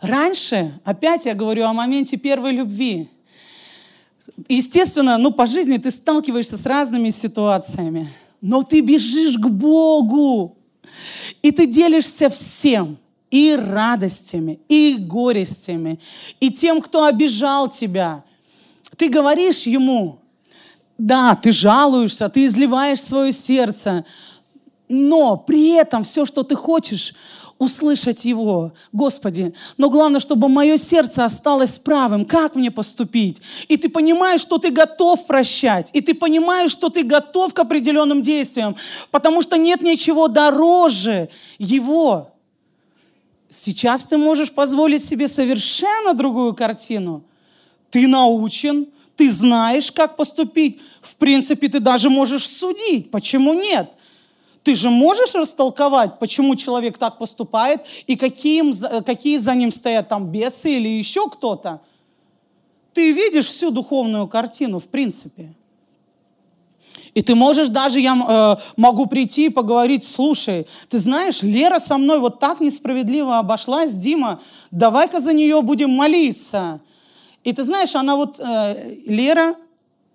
Раньше, 0.00 0.80
опять 0.82 1.26
я 1.26 1.34
говорю 1.34 1.66
о 1.66 1.72
моменте 1.72 2.16
первой 2.16 2.50
любви. 2.50 3.08
Естественно, 4.48 5.18
ну, 5.18 5.30
по 5.30 5.46
жизни 5.46 5.78
ты 5.78 5.90
сталкиваешься 5.90 6.56
с 6.56 6.66
разными 6.66 7.10
ситуациями, 7.10 8.08
но 8.40 8.62
ты 8.62 8.80
бежишь 8.80 9.36
к 9.36 9.48
Богу, 9.48 10.56
и 11.42 11.50
ты 11.50 11.66
делишься 11.66 12.28
всем– 12.28 12.98
и 13.30 13.56
радостями, 13.56 14.60
и 14.68 14.96
горестями, 14.98 15.98
и 16.40 16.50
тем, 16.50 16.80
кто 16.80 17.04
обижал 17.04 17.68
тебя. 17.68 18.24
Ты 18.96 19.08
говоришь 19.08 19.62
ему, 19.62 20.20
да, 20.96 21.34
ты 21.34 21.52
жалуешься, 21.52 22.28
ты 22.28 22.46
изливаешь 22.46 23.00
свое 23.00 23.32
сердце, 23.32 24.04
но 24.88 25.36
при 25.36 25.70
этом 25.70 26.04
все, 26.04 26.24
что 26.24 26.44
ты 26.44 26.54
хочешь, 26.54 27.14
услышать 27.58 28.24
Его. 28.24 28.72
Господи, 28.92 29.54
но 29.76 29.88
главное, 29.88 30.20
чтобы 30.20 30.48
мое 30.48 30.76
сердце 30.76 31.24
осталось 31.24 31.78
правым. 31.78 32.24
Как 32.24 32.54
мне 32.54 32.70
поступить? 32.70 33.40
И 33.68 33.76
ты 33.76 33.88
понимаешь, 33.88 34.40
что 34.40 34.58
ты 34.58 34.70
готов 34.70 35.26
прощать. 35.26 35.90
И 35.92 36.00
ты 36.00 36.14
понимаешь, 36.14 36.70
что 36.70 36.90
ты 36.90 37.02
готов 37.02 37.54
к 37.54 37.58
определенным 37.58 38.22
действиям. 38.22 38.76
Потому 39.10 39.42
что 39.42 39.56
нет 39.56 39.82
ничего 39.82 40.28
дороже 40.28 41.28
Его. 41.58 42.30
Сейчас 43.48 44.04
ты 44.04 44.18
можешь 44.18 44.52
позволить 44.52 45.04
себе 45.04 45.28
совершенно 45.28 46.12
другую 46.12 46.54
картину. 46.54 47.24
Ты 47.90 48.06
научен, 48.06 48.86
ты 49.16 49.30
знаешь, 49.30 49.90
как 49.90 50.16
поступить. 50.16 50.80
В 51.00 51.16
принципе, 51.16 51.68
ты 51.68 51.80
даже 51.80 52.10
можешь 52.10 52.46
судить. 52.46 53.10
Почему 53.10 53.54
нет? 53.54 53.90
Ты 54.66 54.74
же 54.74 54.90
можешь 54.90 55.32
растолковать, 55.36 56.18
почему 56.18 56.56
человек 56.56 56.98
так 56.98 57.18
поступает 57.18 57.82
и 58.08 58.16
какие, 58.16 58.64
какие 59.02 59.38
за 59.38 59.54
ним 59.54 59.70
стоят 59.70 60.08
там 60.08 60.26
бесы 60.26 60.72
или 60.72 60.88
еще 60.88 61.30
кто-то. 61.30 61.80
Ты 62.92 63.12
видишь 63.12 63.46
всю 63.46 63.70
духовную 63.70 64.26
картину, 64.26 64.80
в 64.80 64.88
принципе. 64.88 65.54
И 67.14 67.22
ты 67.22 67.36
можешь 67.36 67.68
даже, 67.68 68.00
я 68.00 68.16
э, 68.16 68.56
могу 68.76 69.06
прийти 69.06 69.46
и 69.46 69.50
поговорить, 69.50 70.02
слушай, 70.02 70.66
ты 70.88 70.98
знаешь, 70.98 71.42
Лера 71.42 71.78
со 71.78 71.96
мной 71.96 72.18
вот 72.18 72.40
так 72.40 72.58
несправедливо 72.58 73.38
обошлась, 73.38 73.94
Дима, 73.94 74.40
давай-ка 74.72 75.20
за 75.20 75.32
нее 75.32 75.62
будем 75.62 75.90
молиться. 75.90 76.80
И 77.44 77.52
ты 77.52 77.62
знаешь, 77.62 77.94
она 77.94 78.16
вот, 78.16 78.40
э, 78.40 78.96
Лера, 79.06 79.54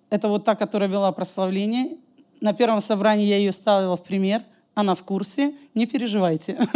это 0.09 0.27
вот 0.27 0.43
та, 0.43 0.55
которая 0.55 0.89
вела 0.89 1.13
прославление, 1.13 1.95
на 2.41 2.54
первом 2.54 2.82
собрании 2.82 3.25
я 3.25 3.38
ее 3.38 3.51
ставила 3.51 3.95
в 3.95 4.04
пример, 4.04 4.43
она 4.73 4.95
в 4.95 5.04
курсе, 5.04 5.54
не 5.75 5.86
переживайте. 5.86 6.58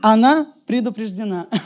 Она 0.00 0.46
предупреждена. 0.66 1.48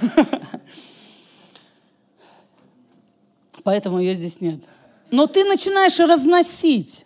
Поэтому 3.64 3.98
ее 4.00 4.14
здесь 4.14 4.40
нет. 4.40 4.64
Но 5.10 5.26
ты 5.26 5.44
начинаешь 5.44 5.98
разносить. 5.98 7.04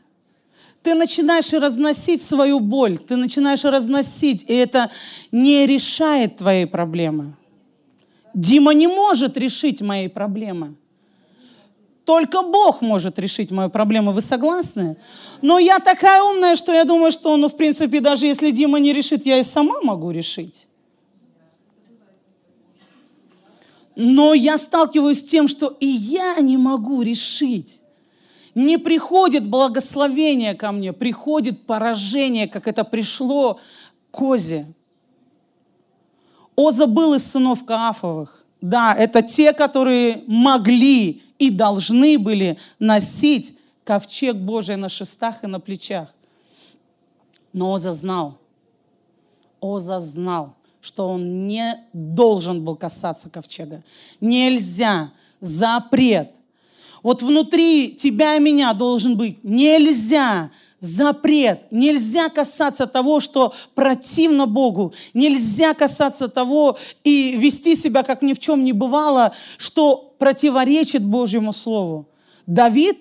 Ты 0.82 0.94
начинаешь 0.94 1.52
разносить 1.52 2.22
свою 2.22 2.60
боль, 2.60 2.96
ты 2.96 3.16
начинаешь 3.16 3.64
разносить, 3.64 4.44
и 4.46 4.54
это 4.54 4.88
не 5.32 5.66
решает 5.66 6.36
твои 6.36 6.64
проблемы. 6.64 7.34
Дима 8.34 8.72
не 8.72 8.86
может 8.86 9.36
решить 9.36 9.82
мои 9.82 10.06
проблемы. 10.06 10.76
Только 12.06 12.42
Бог 12.42 12.80
может 12.82 13.18
решить 13.18 13.50
мою 13.50 13.68
проблему. 13.68 14.12
Вы 14.12 14.20
согласны? 14.20 14.96
Но 15.42 15.58
я 15.58 15.80
такая 15.80 16.22
умная, 16.22 16.56
что 16.56 16.72
я 16.72 16.84
думаю, 16.84 17.12
что, 17.12 17.36
ну, 17.36 17.48
в 17.48 17.56
принципе, 17.56 18.00
даже 18.00 18.26
если 18.26 18.52
Дима 18.52 18.78
не 18.78 18.92
решит, 18.94 19.26
я 19.26 19.38
и 19.38 19.42
сама 19.42 19.80
могу 19.82 20.12
решить. 20.12 20.68
Но 23.96 24.34
я 24.34 24.56
сталкиваюсь 24.56 25.20
с 25.20 25.24
тем, 25.24 25.48
что 25.48 25.76
и 25.80 25.86
я 25.86 26.36
не 26.40 26.56
могу 26.56 27.02
решить 27.02 27.82
не 28.56 28.78
приходит 28.78 29.44
благословение 29.44 30.54
ко 30.54 30.72
мне, 30.72 30.94
приходит 30.94 31.66
поражение, 31.66 32.48
как 32.48 32.66
это 32.66 32.84
пришло 32.84 33.60
к 34.10 34.22
Озе. 34.22 34.66
Оза 36.56 36.86
был 36.86 37.12
из 37.12 37.30
сынов 37.30 37.66
Каафовых. 37.66 38.46
Да, 38.62 38.94
это 38.94 39.20
те, 39.20 39.52
которые 39.52 40.24
могли 40.26 41.22
и 41.38 41.50
должны 41.50 42.18
были 42.18 42.58
носить 42.78 43.56
ковчег 43.84 44.36
Божий 44.36 44.76
на 44.76 44.88
шестах 44.88 45.44
и 45.44 45.46
на 45.46 45.60
плечах. 45.60 46.08
Но 47.52 47.72
Оза 47.72 47.92
знал, 47.92 48.38
Оза 49.60 50.00
знал, 50.00 50.54
что 50.80 51.08
он 51.08 51.46
не 51.46 51.76
должен 51.92 52.64
был 52.64 52.76
касаться 52.76 53.30
ковчега. 53.30 53.82
Нельзя, 54.20 55.12
запрет– 55.40 56.32
вот 57.06 57.22
внутри 57.22 57.94
тебя 57.94 58.34
и 58.34 58.40
меня 58.40 58.72
должен 58.72 59.16
быть. 59.16 59.44
Нельзя 59.44 60.50
запрет. 60.80 61.62
Нельзя 61.70 62.28
касаться 62.30 62.88
того, 62.88 63.20
что 63.20 63.54
противно 63.76 64.46
Богу. 64.46 64.92
Нельзя 65.14 65.72
касаться 65.74 66.26
того 66.26 66.76
и 67.04 67.36
вести 67.38 67.76
себя, 67.76 68.02
как 68.02 68.22
ни 68.22 68.32
в 68.32 68.40
чем 68.40 68.64
не 68.64 68.72
бывало, 68.72 69.32
что 69.56 70.05
противоречит 70.18 71.04
Божьему 71.04 71.52
Слову. 71.52 72.08
Давид 72.46 72.98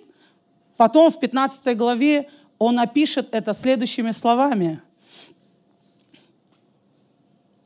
потом 0.77 1.11
в 1.11 1.19
15 1.19 1.77
главе 1.77 2.29
он 2.57 2.79
опишет 2.79 3.35
это 3.35 3.53
следующими 3.53 4.11
словами. 4.11 4.81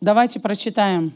Давайте 0.02 0.40
прочитаем. 0.40 1.14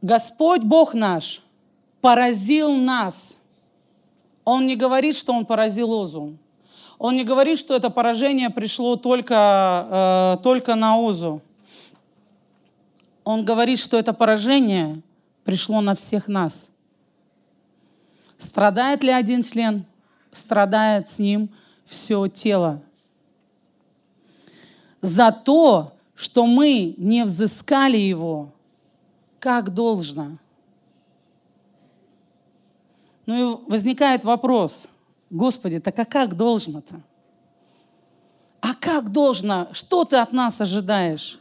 Господь 0.00 0.62
Бог 0.62 0.94
наш 0.94 1.42
поразил 2.00 2.74
нас. 2.74 3.38
Он 4.44 4.66
не 4.66 4.74
говорит, 4.74 5.14
что 5.14 5.32
Он 5.32 5.46
поразил 5.46 5.92
Озу. 5.92 6.36
Он 6.98 7.16
не 7.16 7.24
говорит, 7.24 7.58
что 7.58 7.76
это 7.76 7.90
поражение 7.90 8.50
пришло 8.50 8.96
только, 8.96 10.36
э, 10.38 10.42
только 10.42 10.74
на 10.74 10.98
Озу. 10.98 11.40
Он 13.24 13.44
говорит, 13.44 13.78
что 13.78 13.98
это 13.98 14.12
поражение 14.12 15.02
пришло 15.44 15.80
на 15.80 15.94
всех 15.94 16.28
нас. 16.28 16.70
Страдает 18.38 19.02
ли 19.02 19.10
один 19.10 19.42
член? 19.42 19.84
Страдает 20.32 21.08
с 21.08 21.18
ним 21.18 21.50
все 21.84 22.26
тело. 22.28 22.82
За 25.00 25.30
то, 25.30 25.92
что 26.14 26.46
мы 26.46 26.94
не 26.96 27.24
взыскали 27.24 27.98
его– 27.98 28.52
как 29.42 29.74
должно. 29.74 30.38
Ну 33.26 33.34
и 33.34 33.60
возникает 33.68 34.24
вопрос, 34.24 34.88
Господи, 35.30 35.80
так 35.80 35.98
а 35.98 36.04
как 36.04 36.36
должно-то? 36.36 37.02
А 38.60 38.74
как 38.74 39.10
должно? 39.10 39.68
Что 39.72 40.04
ты 40.04 40.16
от 40.16 40.32
нас 40.32 40.60
ожидаешь? 40.60 41.40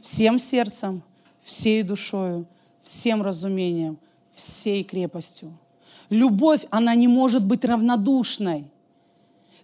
Всем 0.00 0.40
сердцем, 0.40 1.02
всей 1.46 1.84
душою, 1.84 2.44
всем 2.82 3.22
разумением, 3.22 3.98
всей 4.34 4.82
крепостью. 4.82 5.56
Любовь, 6.10 6.66
она 6.70 6.96
не 6.96 7.06
может 7.06 7.44
быть 7.44 7.64
равнодушной. 7.64 8.64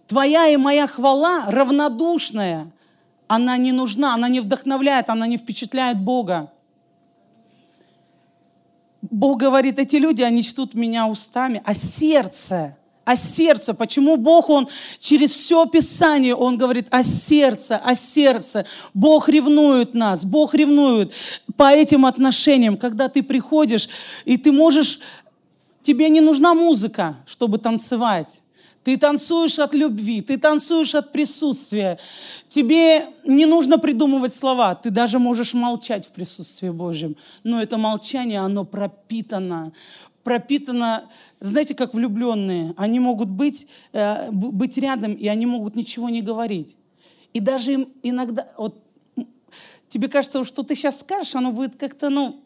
Твоя 0.07 0.47
и 0.47 0.55
моя 0.55 0.87
хвала 0.87 1.45
равнодушная. 1.47 2.71
Она 3.27 3.57
не 3.57 3.73
нужна, 3.73 4.13
она 4.13 4.29
не 4.29 4.39
вдохновляет, 4.39 5.09
она 5.09 5.27
не 5.27 5.35
впечатляет 5.35 5.99
Бога. 5.99 6.53
Бог 9.01 9.39
говорит, 9.39 9.77
эти 9.77 9.97
люди, 9.97 10.21
они 10.21 10.41
чтут 10.41 10.75
меня 10.75 11.07
устами, 11.07 11.61
а 11.65 11.73
сердце, 11.73 12.77
а 13.05 13.17
сердце, 13.17 13.73
почему 13.73 14.15
Бог, 14.15 14.49
Он 14.49 14.67
через 14.99 15.31
все 15.31 15.65
Писание, 15.65 16.35
Он 16.35 16.57
говорит 16.57 16.87
о 16.89 17.03
сердце, 17.03 17.77
о 17.77 17.95
сердце. 17.95 18.65
Бог 18.93 19.27
ревнует 19.27 19.93
нас, 19.93 20.23
Бог 20.23 20.53
ревнует 20.53 21.13
по 21.57 21.71
этим 21.71 22.05
отношениям, 22.05 22.77
когда 22.77 23.09
ты 23.09 23.23
приходишь, 23.23 23.89
и 24.25 24.37
ты 24.37 24.51
можешь, 24.51 24.99
тебе 25.81 26.09
не 26.09 26.21
нужна 26.21 26.53
музыка, 26.53 27.17
чтобы 27.25 27.57
танцевать. 27.57 28.43
Ты 28.83 28.97
танцуешь 28.97 29.59
от 29.59 29.73
любви, 29.73 30.21
ты 30.21 30.37
танцуешь 30.37 30.93
от 30.93 31.13
присутствия. 31.13 31.97
Тебе 32.49 33.05
не 33.23 33.45
нужно 33.45 33.79
придумывать 33.79 34.33
слова, 34.33 34.75
ты 34.75 34.89
даже 34.89 35.19
можешь 35.19 35.53
молчать 35.53 36.07
в 36.07 36.11
присутствии 36.11 36.69
Божьем. 36.69 37.15
Но 37.43 37.61
это 37.61 37.77
молчание, 37.77 38.39
оно 38.39 38.65
пропитано, 38.65 39.71
пропитано, 40.23 41.03
знаете, 41.39 41.75
как 41.75 41.93
влюбленные. 41.93 42.73
Они 42.75 42.99
могут 42.99 43.29
быть, 43.29 43.67
э, 43.93 44.29
быть 44.31 44.77
рядом, 44.77 45.13
и 45.13 45.27
они 45.27 45.45
могут 45.45 45.75
ничего 45.75 46.09
не 46.09 46.21
говорить. 46.21 46.75
И 47.33 47.39
даже 47.39 47.87
иногда, 48.03 48.47
вот, 48.57 48.83
тебе 49.93 50.07
кажется, 50.07 50.43
что 50.43 50.63
ты 50.63 50.75
сейчас 50.75 51.01
скажешь, 51.01 51.35
оно 51.35 51.51
будет 51.51 51.75
как-то, 51.79 52.09
ну, 52.09 52.43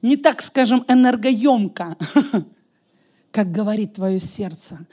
не 0.00 0.16
так, 0.16 0.40
скажем, 0.40 0.86
энергоемко, 0.88 1.96
как 3.30 3.52
говорит 3.52 3.94
твое 3.94 4.18
сердце. 4.18 4.86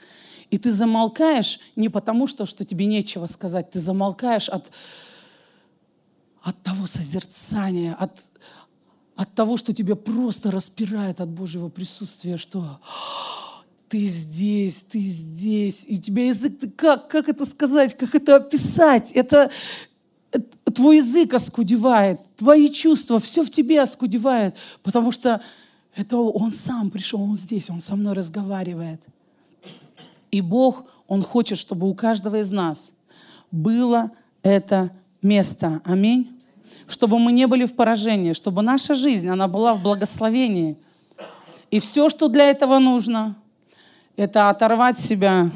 И 0.50 0.58
ты 0.58 0.70
замолкаешь 0.70 1.58
не 1.74 1.88
потому, 1.88 2.26
что, 2.26 2.44
что 2.44 2.66
тебе 2.66 2.84
нечего 2.84 3.24
сказать, 3.24 3.70
ты 3.70 3.80
замолкаешь 3.80 4.50
от, 4.50 4.70
от 6.42 6.62
того 6.62 6.86
созерцания, 6.86 7.94
от, 7.94 8.30
от 9.16 9.32
того, 9.34 9.56
что 9.56 9.72
тебя 9.72 9.96
просто 9.96 10.50
распирает 10.50 11.22
от 11.22 11.30
Божьего 11.30 11.70
присутствия, 11.70 12.36
что 12.36 12.78
ты 13.88 14.00
здесь, 14.00 14.84
ты 14.84 14.98
здесь, 14.98 15.86
и 15.88 15.96
у 15.96 16.00
тебя 16.00 16.26
язык, 16.26 16.76
как, 16.76 17.08
как 17.08 17.30
это 17.30 17.46
сказать, 17.46 17.96
как 17.96 18.14
это 18.14 18.36
описать? 18.36 19.12
Это 19.12 19.50
твой 20.74 20.96
язык 20.96 21.34
оскудевает, 21.34 22.20
твои 22.36 22.68
чувства, 22.68 23.18
все 23.18 23.44
в 23.44 23.50
тебе 23.50 23.80
оскудевает, 23.80 24.56
потому 24.82 25.12
что 25.12 25.40
это 25.94 26.18
Он 26.18 26.52
сам 26.52 26.90
пришел, 26.90 27.22
Он 27.22 27.36
здесь, 27.38 27.70
Он 27.70 27.80
со 27.80 27.96
мной 27.96 28.14
разговаривает. 28.14 29.00
И 30.30 30.40
Бог, 30.40 30.84
Он 31.06 31.22
хочет, 31.22 31.58
чтобы 31.58 31.88
у 31.88 31.94
каждого 31.94 32.40
из 32.40 32.50
нас 32.50 32.92
было 33.50 34.10
это 34.42 34.90
место. 35.22 35.80
Аминь. 35.84 36.30
Чтобы 36.88 37.18
мы 37.18 37.32
не 37.32 37.46
были 37.46 37.64
в 37.66 37.74
поражении, 37.74 38.32
чтобы 38.32 38.62
наша 38.62 38.94
жизнь, 38.94 39.28
она 39.28 39.46
была 39.46 39.74
в 39.74 39.82
благословении. 39.82 40.76
И 41.70 41.78
все, 41.78 42.08
что 42.08 42.28
для 42.28 42.50
этого 42.50 42.78
нужно– 42.78 43.36
это 44.16 44.48
оторвать 44.48 44.98
себя 44.98 45.50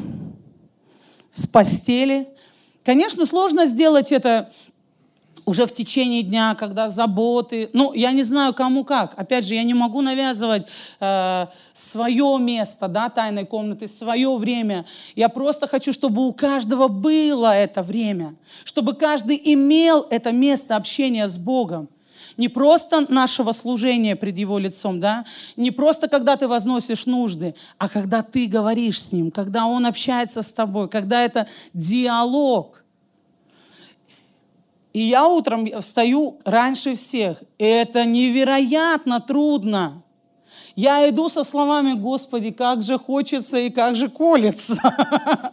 с 1.31 1.47
постели. 1.47 2.29
Конечно, 2.89 3.27
сложно 3.27 3.67
сделать 3.67 4.13
это 4.13 4.51
уже 5.45 5.67
в 5.67 5.75
течение 5.75 6.23
дня, 6.23 6.55
когда 6.55 6.89
заботы. 6.89 7.69
Ну, 7.75 7.93
я 7.93 8.13
не 8.13 8.23
знаю, 8.23 8.55
кому 8.55 8.83
как. 8.83 9.13
Опять 9.15 9.45
же, 9.45 9.57
я 9.57 9.63
не 9.63 9.75
могу 9.75 10.01
навязывать 10.01 10.67
э, 10.99 11.47
свое 11.75 12.39
место, 12.41 12.89
да, 12.89 13.11
тайной 13.11 13.45
комнаты, 13.45 13.89
свое 13.89 14.35
время. 14.39 14.87
Я 15.15 15.29
просто 15.29 15.67
хочу, 15.67 15.93
чтобы 15.93 16.27
у 16.27 16.33
каждого 16.33 16.89
было 16.89 17.55
это 17.55 17.83
время, 17.83 18.35
чтобы 18.65 18.95
каждый 18.95 19.39
имел 19.53 20.07
это 20.09 20.33
место 20.33 20.75
общения 20.75 21.29
с 21.29 21.37
Богом 21.37 21.91
не 22.39 22.49
просто 22.49 23.13
нашего 23.13 23.53
служения 23.53 24.17
пред 24.17 24.39
Его 24.39 24.59
лицом, 24.59 25.01
да, 25.01 25.27
не 25.57 25.71
просто 25.71 26.09
когда 26.09 26.37
ты 26.37 26.49
возносишь 26.49 27.05
нужды, 27.05 27.55
а 27.77 27.89
когда 27.89 28.23
ты 28.23 28.47
говоришь 28.47 29.03
с 29.03 29.13
Ним, 29.13 29.31
когда 29.31 29.67
Он 29.67 29.85
общается 29.85 30.43
с 30.43 30.53
тобой, 30.53 30.89
когда 30.89 31.23
это 31.23 31.49
диалог. 31.75 32.85
И 34.93 35.01
я 35.01 35.27
утром 35.27 35.69
встаю 35.81 36.39
раньше 36.45 36.95
всех. 36.95 37.43
Это 37.59 38.05
невероятно 38.05 39.21
трудно. 39.21 40.03
Я 40.77 41.09
иду 41.09 41.29
со 41.29 41.45
словами, 41.45 41.93
Господи, 41.95 42.53
как 42.53 42.83
же 42.83 42.99
хочется 42.99 43.59
и 43.59 43.69
как 43.69 43.97
же 43.97 44.09
колется. 44.09 44.81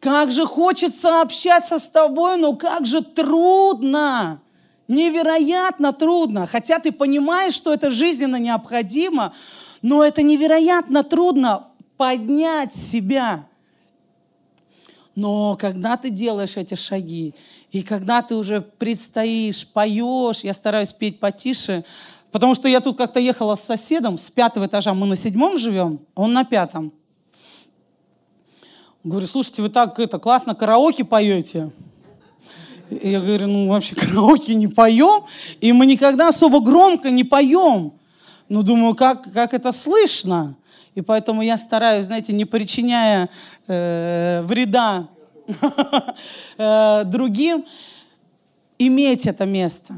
Как 0.00 0.30
же 0.30 0.46
хочется 0.46 1.22
общаться 1.22 1.80
с 1.80 1.90
тобой, 1.90 2.36
но 2.36 2.54
как 2.54 2.86
же 2.86 3.02
трудно 3.02 4.40
невероятно 4.88 5.92
трудно, 5.92 6.46
хотя 6.46 6.78
ты 6.78 6.90
понимаешь, 6.90 7.52
что 7.52 7.72
это 7.72 7.90
жизненно 7.90 8.36
необходимо, 8.36 9.34
но 9.82 10.02
это 10.02 10.22
невероятно 10.22 11.04
трудно 11.04 11.68
поднять 11.96 12.74
себя. 12.74 13.46
Но 15.14 15.56
когда 15.56 15.96
ты 15.96 16.10
делаешь 16.10 16.56
эти 16.56 16.74
шаги, 16.74 17.34
и 17.70 17.82
когда 17.82 18.22
ты 18.22 18.34
уже 18.34 18.62
предстоишь, 18.62 19.66
поешь, 19.66 20.40
я 20.40 20.54
стараюсь 20.54 20.92
петь 20.92 21.20
потише, 21.20 21.84
потому 22.30 22.54
что 22.54 22.68
я 22.68 22.80
тут 22.80 22.96
как-то 22.96 23.20
ехала 23.20 23.56
с 23.56 23.62
соседом 23.62 24.16
с 24.16 24.30
пятого 24.30 24.66
этажа, 24.66 24.94
мы 24.94 25.06
на 25.06 25.16
седьмом 25.16 25.58
живем, 25.58 26.00
он 26.14 26.32
на 26.32 26.44
пятом. 26.44 26.92
Говорю, 29.04 29.26
слушайте, 29.26 29.62
вы 29.62 29.68
так 29.68 29.98
это 29.98 30.18
классно 30.18 30.54
караоке 30.54 31.04
поете. 31.04 31.70
Я 32.90 33.20
говорю, 33.20 33.46
ну 33.46 33.68
вообще 33.68 33.94
караоке 33.94 34.54
не 34.54 34.66
поем, 34.66 35.24
и 35.60 35.72
мы 35.72 35.86
никогда 35.86 36.28
особо 36.28 36.60
громко 36.60 37.10
не 37.10 37.24
поем. 37.24 37.92
Ну, 38.48 38.62
думаю, 38.62 38.94
как, 38.94 39.30
как 39.32 39.52
это 39.52 39.72
слышно? 39.72 40.56
И 40.94 41.02
поэтому 41.02 41.42
я 41.42 41.58
стараюсь, 41.58 42.06
знаете, 42.06 42.32
не 42.32 42.46
причиняя 42.46 43.28
э, 43.66 44.40
вреда 44.42 45.06
э, 46.58 47.02
другим, 47.04 47.64
иметь 48.78 49.26
это 49.26 49.44
место. 49.44 49.94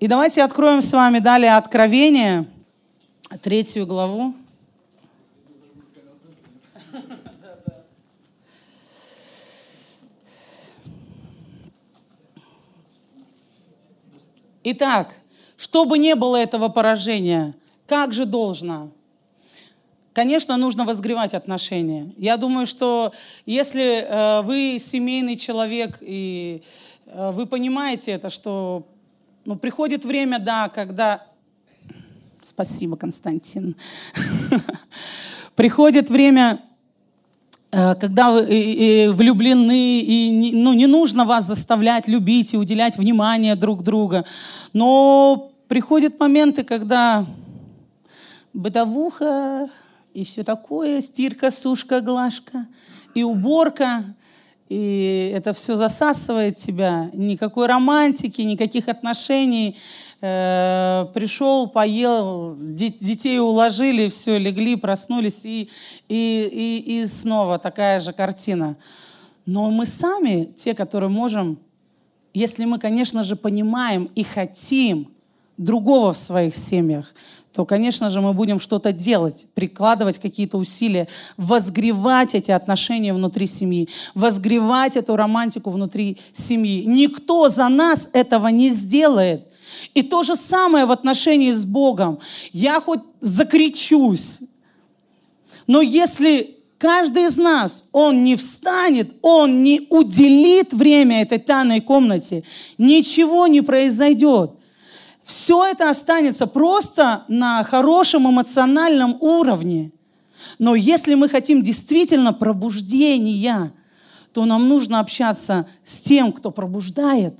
И 0.00 0.08
давайте 0.08 0.42
откроем 0.42 0.82
с 0.82 0.92
вами 0.92 1.20
далее 1.20 1.56
Откровение, 1.56 2.46
третью 3.40 3.86
главу. 3.86 4.34
Итак, 14.62 15.14
чтобы 15.56 15.98
не 15.98 16.14
было 16.14 16.36
этого 16.36 16.68
поражения, 16.68 17.54
как 17.86 18.12
же 18.12 18.26
должно? 18.26 18.90
Конечно, 20.12 20.56
нужно 20.56 20.84
возгревать 20.84 21.34
отношения. 21.34 22.12
Я 22.16 22.36
думаю, 22.36 22.66
что 22.66 23.12
если 23.46 24.02
э, 24.02 24.42
вы 24.42 24.78
семейный 24.78 25.36
человек 25.36 25.98
и 26.00 26.62
э, 27.06 27.30
вы 27.30 27.46
понимаете 27.46 28.10
это, 28.10 28.28
что 28.28 28.86
ну, 29.44 29.56
приходит 29.56 30.04
время, 30.04 30.38
да, 30.38 30.68
когда... 30.68 31.26
Спасибо, 32.42 32.96
Константин. 32.96 33.76
Приходит 35.56 36.10
время, 36.10 36.60
когда 37.70 38.30
вы 38.32 39.12
влюблены, 39.12 40.00
и 40.00 40.52
ну, 40.54 40.72
не 40.72 40.86
нужно 40.86 41.24
вас 41.24 41.46
заставлять 41.46 42.08
любить 42.08 42.52
и 42.52 42.56
уделять 42.56 42.98
внимание 42.98 43.54
друг 43.54 43.82
друга. 43.82 44.24
Но 44.72 45.52
приходят 45.68 46.18
моменты, 46.18 46.64
когда 46.64 47.24
бытовуха 48.52 49.68
и 50.14 50.24
все 50.24 50.42
такое, 50.42 51.00
стирка, 51.00 51.50
сушка, 51.50 52.00
глажка 52.00 52.66
и 53.14 53.22
уборка, 53.22 54.04
и 54.68 55.32
это 55.34 55.52
все 55.52 55.74
засасывает 55.74 56.56
тебя. 56.56 57.10
Никакой 57.12 57.66
романтики, 57.66 58.40
никаких 58.42 58.88
отношений. 58.88 59.76
Э, 60.22 61.06
пришел, 61.14 61.66
поел, 61.66 62.54
детей 62.58 63.38
уложили, 63.40 64.08
все, 64.08 64.36
легли, 64.36 64.76
проснулись, 64.76 65.40
и, 65.44 65.70
и, 66.08 66.48
и, 66.52 67.02
и 67.02 67.06
снова 67.06 67.58
такая 67.58 68.00
же 68.00 68.12
картина. 68.12 68.76
Но 69.46 69.70
мы 69.70 69.86
сами, 69.86 70.52
те, 70.56 70.74
которые 70.74 71.08
можем, 71.08 71.58
если 72.34 72.66
мы, 72.66 72.78
конечно 72.78 73.24
же, 73.24 73.34
понимаем 73.34 74.10
и 74.14 74.22
хотим 74.22 75.08
другого 75.56 76.12
в 76.12 76.18
своих 76.18 76.54
семьях, 76.54 77.14
то, 77.54 77.64
конечно 77.64 78.10
же, 78.10 78.20
мы 78.20 78.34
будем 78.34 78.58
что-то 78.58 78.92
делать, 78.92 79.46
прикладывать 79.54 80.18
какие-то 80.18 80.58
усилия, 80.58 81.08
возгревать 81.38 82.34
эти 82.34 82.50
отношения 82.50 83.14
внутри 83.14 83.46
семьи, 83.46 83.88
возгревать 84.14 84.96
эту 84.96 85.16
романтику 85.16 85.70
внутри 85.70 86.18
семьи. 86.34 86.84
Никто 86.84 87.48
за 87.48 87.68
нас 87.70 88.10
этого 88.12 88.48
не 88.48 88.70
сделает. 88.70 89.49
И 89.94 90.02
то 90.02 90.22
же 90.22 90.36
самое 90.36 90.86
в 90.86 90.92
отношении 90.92 91.52
с 91.52 91.64
Богом. 91.64 92.18
Я 92.52 92.80
хоть 92.80 93.00
закричусь, 93.20 94.40
но 95.66 95.80
если 95.80 96.56
каждый 96.78 97.26
из 97.26 97.36
нас, 97.36 97.84
он 97.92 98.24
не 98.24 98.36
встанет, 98.36 99.14
он 99.22 99.62
не 99.62 99.86
уделит 99.90 100.72
время 100.72 101.22
этой 101.22 101.38
тайной 101.38 101.80
комнате, 101.80 102.44
ничего 102.78 103.46
не 103.46 103.60
произойдет 103.60 104.52
все 105.30 105.64
это 105.64 105.90
останется 105.90 106.48
просто 106.48 107.24
на 107.28 107.62
хорошем 107.62 108.28
эмоциональном 108.28 109.16
уровне. 109.20 109.92
Но 110.58 110.74
если 110.74 111.14
мы 111.14 111.28
хотим 111.28 111.62
действительно 111.62 112.32
пробуждения, 112.32 113.72
то 114.32 114.44
нам 114.44 114.68
нужно 114.68 114.98
общаться 114.98 115.68
с 115.84 116.00
тем, 116.00 116.32
кто 116.32 116.50
пробуждает. 116.50 117.38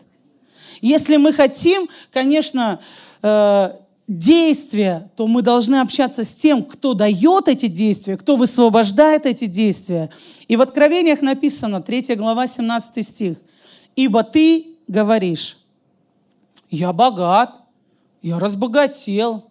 Если 0.80 1.16
мы 1.16 1.32
хотим, 1.32 1.88
конечно, 2.10 2.80
э, 3.22 3.72
действия, 4.08 5.08
то 5.16 5.26
мы 5.26 5.40
должны 5.40 5.76
общаться 5.76 6.24
с 6.24 6.34
тем, 6.34 6.64
кто 6.64 6.94
дает 6.94 7.48
эти 7.48 7.66
действия, 7.66 8.16
кто 8.16 8.36
высвобождает 8.36 9.24
эти 9.24 9.46
действия. 9.46 10.10
И 10.48 10.56
в 10.56 10.62
Откровениях 10.62 11.22
написано, 11.22 11.80
3 11.80 12.16
глава, 12.16 12.46
17 12.46 13.06
стих. 13.06 13.38
«Ибо 13.94 14.24
ты 14.24 14.66
говоришь, 14.88 15.58
я 16.70 16.92
богат, 16.92 17.60
я 18.22 18.38
разбогател 18.38 19.44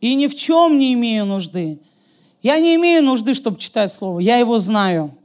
и 0.00 0.14
ни 0.14 0.26
в 0.26 0.36
чем 0.36 0.78
не 0.78 0.94
имею 0.94 1.24
нужды. 1.24 1.78
Я 2.42 2.58
не 2.58 2.74
имею 2.76 3.02
нужды, 3.02 3.34
чтобы 3.34 3.58
читать 3.58 3.92
Слово. 3.92 4.20
Я 4.20 4.36
его 4.36 4.58
знаю. 4.58 5.16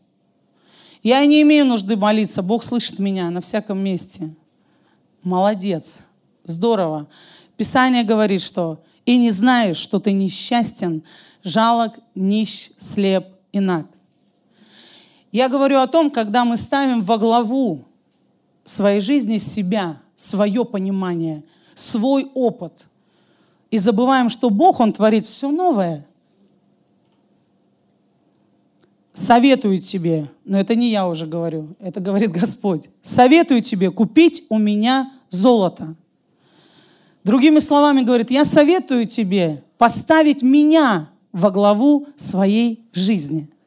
Я 1.04 1.26
не 1.26 1.42
имею 1.44 1.66
нужды 1.66 1.96
молиться, 1.96 2.42
Бог 2.42 2.64
слышит 2.64 3.00
меня 3.00 3.30
на 3.30 3.42
всяком 3.42 3.80
месте. 3.80 4.34
Молодец, 5.24 6.00
здорово. 6.44 7.08
Писание 7.58 8.04
говорит, 8.04 8.42
что 8.42 8.82
«и 9.06 9.18
не 9.18 9.32
знаешь, 9.32 9.78
что 9.78 10.00
ты 10.00 10.12
несчастен, 10.14 11.04
жалок, 11.44 12.00
нищ, 12.16 12.72
слеп 12.78 13.26
и 13.52 13.60
наг». 13.60 13.88
Я 15.32 15.50
говорю 15.50 15.80
о 15.80 15.88
том, 15.88 16.10
когда 16.10 16.46
мы 16.46 16.58
ставим 16.58 17.02
во 17.02 17.18
главу 17.18 17.86
своей 18.64 19.02
жизни 19.02 19.38
себя, 19.38 20.02
свое 20.16 20.66
понимание, 20.66 21.44
свой 21.76 22.32
опыт, 22.34 22.88
и 23.72 23.78
забываем, 23.78 24.30
что 24.30 24.50
Бог, 24.50 24.80
Он 24.80 24.92
творит 24.92 25.26
все 25.26 25.52
новое. 25.52 26.06
Советую 29.20 29.80
тебе, 29.80 30.30
но 30.46 30.58
это 30.58 30.76
не 30.76 30.92
я 30.92 31.06
уже 31.06 31.28
говорю, 31.28 31.76
это 31.82 32.00
говорит 32.00 32.32
Господь. 32.32 32.86
Советую 33.02 33.62
тебе 33.62 33.92
купить 33.92 34.46
у 34.48 34.58
меня 34.58 35.12
золото. 35.30 35.96
Другими 37.26 37.60
словами 37.60 38.02
говорит, 38.02 38.32
я 38.32 38.46
советую 38.46 39.08
тебе 39.08 39.62
поставить 39.78 40.42
меня 40.42 41.10
во 41.34 41.52
главу 41.52 42.08
своей 42.16 42.82
жизни– 42.94 43.50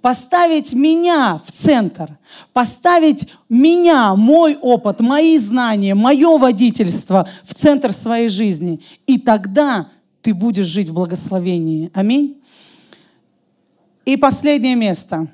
поставить 0.00 0.72
меня 0.72 1.38
в 1.44 1.52
центр, 1.52 2.16
поставить 2.54 3.28
меня, 3.50 4.14
мой 4.14 4.56
опыт, 4.56 5.00
мои 5.00 5.36
знания, 5.36 5.94
мое 5.94 6.38
водительство 6.38 7.28
в 7.44 7.54
центр 7.54 7.92
своей 7.92 8.30
жизни. 8.30 8.80
И 9.06 9.18
тогда 9.18 9.88
ты 10.22 10.32
будешь 10.32 10.64
жить 10.64 10.88
в 10.88 10.94
благословении. 10.94 11.90
Аминь. 11.92 12.39
И 14.04 14.16
последнее 14.16 14.74
место. 14.74 15.28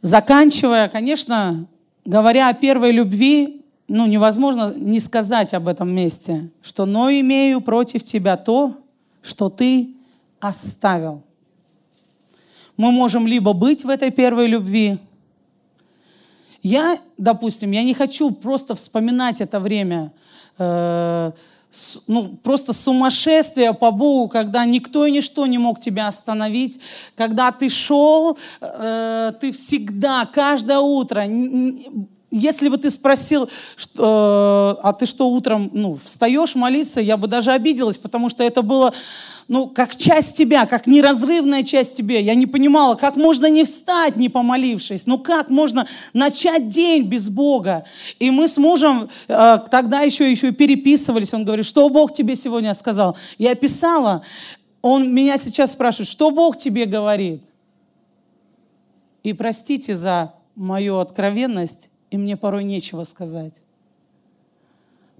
Заканчивая, 0.00 0.88
конечно, 0.88 1.66
говоря 2.04 2.48
о 2.48 2.54
первой 2.54 2.92
любви, 2.92 3.62
ну, 3.88 4.06
невозможно 4.06 4.72
не 4.76 5.00
сказать 5.00 5.54
об 5.54 5.68
этом 5.68 5.92
месте, 5.94 6.50
что 6.62 6.86
«но 6.86 7.10
имею 7.10 7.60
против 7.60 8.04
тебя 8.04 8.36
то, 8.36 8.74
что 9.22 9.48
ты 9.50 9.94
оставил» 10.40 11.22
мы 12.76 12.92
можем 12.92 13.26
либо 13.26 13.52
быть 13.52 13.84
в 13.84 13.88
этой 13.88 14.10
первой 14.10 14.46
любви. 14.46 14.98
Я, 16.62 16.98
допустим, 17.16 17.70
я 17.70 17.82
не 17.82 17.94
хочу 17.94 18.30
просто 18.30 18.74
вспоминать 18.74 19.40
это 19.40 19.60
время, 19.60 20.12
э, 20.58 21.32
ну, 22.06 22.36
просто 22.42 22.72
сумасшествие 22.72 23.74
по 23.74 23.90
Богу, 23.90 24.28
когда 24.28 24.64
никто 24.64 25.06
и 25.06 25.10
ничто 25.10 25.46
не 25.46 25.58
мог 25.58 25.80
тебя 25.80 26.08
остановить, 26.08 26.80
когда 27.14 27.52
ты 27.52 27.68
шел, 27.68 28.38
э, 28.60 29.32
ты 29.40 29.52
всегда, 29.52 30.26
каждое 30.26 30.78
утро, 30.78 31.24
если 32.30 32.68
бы 32.68 32.76
ты 32.76 32.90
спросил, 32.90 33.48
что, 33.76 34.78
а 34.82 34.92
ты 34.92 35.06
что 35.06 35.30
утром 35.30 35.70
ну, 35.72 35.98
встаешь 36.02 36.54
молиться, 36.56 37.00
я 37.00 37.16
бы 37.16 37.28
даже 37.28 37.52
обиделась, 37.52 37.98
потому 37.98 38.28
что 38.28 38.42
это 38.42 38.62
было 38.62 38.92
ну, 39.48 39.68
как 39.68 39.94
часть 39.94 40.36
тебя, 40.36 40.66
как 40.66 40.88
неразрывная 40.88 41.62
часть 41.62 41.96
тебя. 41.96 42.18
Я 42.18 42.34
не 42.34 42.46
понимала, 42.46 42.96
как 42.96 43.14
можно 43.14 43.46
не 43.48 43.64
встать, 43.64 44.16
не 44.16 44.28
помолившись. 44.28 45.06
Ну 45.06 45.18
как 45.18 45.50
можно 45.50 45.86
начать 46.12 46.68
день 46.68 47.04
без 47.04 47.28
Бога? 47.28 47.84
И 48.18 48.30
мы 48.30 48.48
с 48.48 48.58
мужем 48.58 49.08
э, 49.28 49.58
тогда 49.70 50.00
еще, 50.00 50.28
еще 50.28 50.50
переписывались. 50.50 51.32
Он 51.32 51.44
говорит, 51.44 51.64
что 51.64 51.88
Бог 51.88 52.12
тебе 52.12 52.34
сегодня 52.34 52.74
сказал? 52.74 53.16
Я 53.38 53.54
писала. 53.54 54.22
Он 54.82 55.14
меня 55.14 55.38
сейчас 55.38 55.72
спрашивает, 55.72 56.08
что 56.08 56.32
Бог 56.32 56.58
тебе 56.58 56.86
говорит? 56.86 57.42
И 59.22 59.32
простите 59.32 59.94
за 59.94 60.34
мою 60.56 60.98
откровенность, 60.98 61.90
и 62.10 62.16
мне 62.16 62.36
порой 62.36 62.64
нечего 62.64 63.04
сказать. 63.04 63.54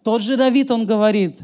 Тот 0.03 0.23
же 0.23 0.37
Давид, 0.37 0.71
он 0.71 0.87
говорит, 0.87 1.41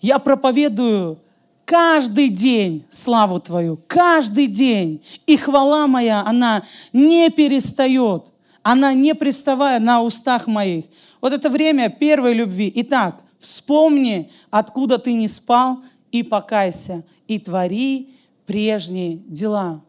я 0.00 0.18
проповедую 0.18 1.20
каждый 1.64 2.28
день 2.28 2.84
славу 2.90 3.40
Твою, 3.40 3.80
каждый 3.86 4.48
день. 4.48 5.02
И 5.26 5.36
хвала 5.36 5.86
моя, 5.86 6.22
она 6.26 6.64
не 6.92 7.30
перестает, 7.30 8.32
она 8.62 8.92
не 8.92 9.14
приставая 9.14 9.78
на 9.78 10.02
устах 10.02 10.46
моих. 10.46 10.86
Вот 11.20 11.32
это 11.32 11.48
время 11.48 11.88
первой 11.88 12.34
любви. 12.34 12.70
Итак, 12.76 13.22
вспомни, 13.38 14.30
откуда 14.50 14.98
ты 14.98 15.12
не 15.12 15.28
спал, 15.28 15.82
и 16.10 16.22
покайся, 16.22 17.04
и 17.26 17.38
твори 17.38 18.10
прежние 18.44 19.16
дела. 19.16 19.82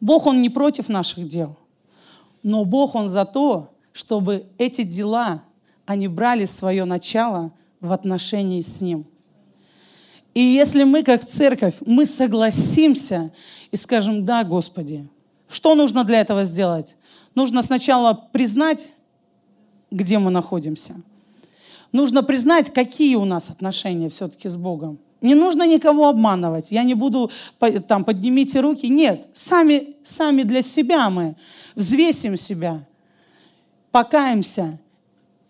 Бог, 0.00 0.26
Он 0.26 0.42
не 0.42 0.48
против 0.48 0.88
наших 0.88 1.28
дел. 1.28 1.56
Но 2.42 2.64
Бог, 2.64 2.94
Он 2.94 3.08
за 3.08 3.24
то, 3.24 3.72
чтобы 3.92 4.46
эти 4.58 4.82
дела, 4.82 5.42
они 5.86 6.08
брали 6.08 6.44
свое 6.44 6.84
начало 6.84 7.52
в 7.80 7.92
отношении 7.92 8.60
с 8.60 8.80
Ним. 8.80 9.06
И 10.34 10.40
если 10.40 10.84
мы, 10.84 11.02
как 11.02 11.24
церковь, 11.24 11.74
мы 11.84 12.06
согласимся 12.06 13.32
и 13.70 13.76
скажем, 13.76 14.24
да, 14.24 14.44
Господи, 14.44 15.06
что 15.48 15.74
нужно 15.74 16.04
для 16.04 16.20
этого 16.20 16.44
сделать? 16.44 16.96
Нужно 17.34 17.62
сначала 17.62 18.14
признать, 18.32 18.90
где 19.90 20.18
мы 20.18 20.30
находимся. 20.30 20.94
Нужно 21.92 22.22
признать, 22.22 22.72
какие 22.72 23.16
у 23.16 23.26
нас 23.26 23.50
отношения 23.50 24.08
все-таки 24.08 24.48
с 24.48 24.56
Богом. 24.56 24.98
Не 25.22 25.34
нужно 25.34 25.66
никого 25.66 26.08
обманывать. 26.08 26.72
Я 26.72 26.82
не 26.82 26.94
буду, 26.94 27.30
там, 27.86 28.04
поднимите 28.04 28.60
руки. 28.60 28.88
Нет, 28.88 29.28
сами, 29.32 29.96
сами 30.02 30.42
для 30.42 30.62
себя 30.62 31.08
мы 31.10 31.36
взвесим 31.76 32.36
себя, 32.36 32.84
покаемся 33.92 34.78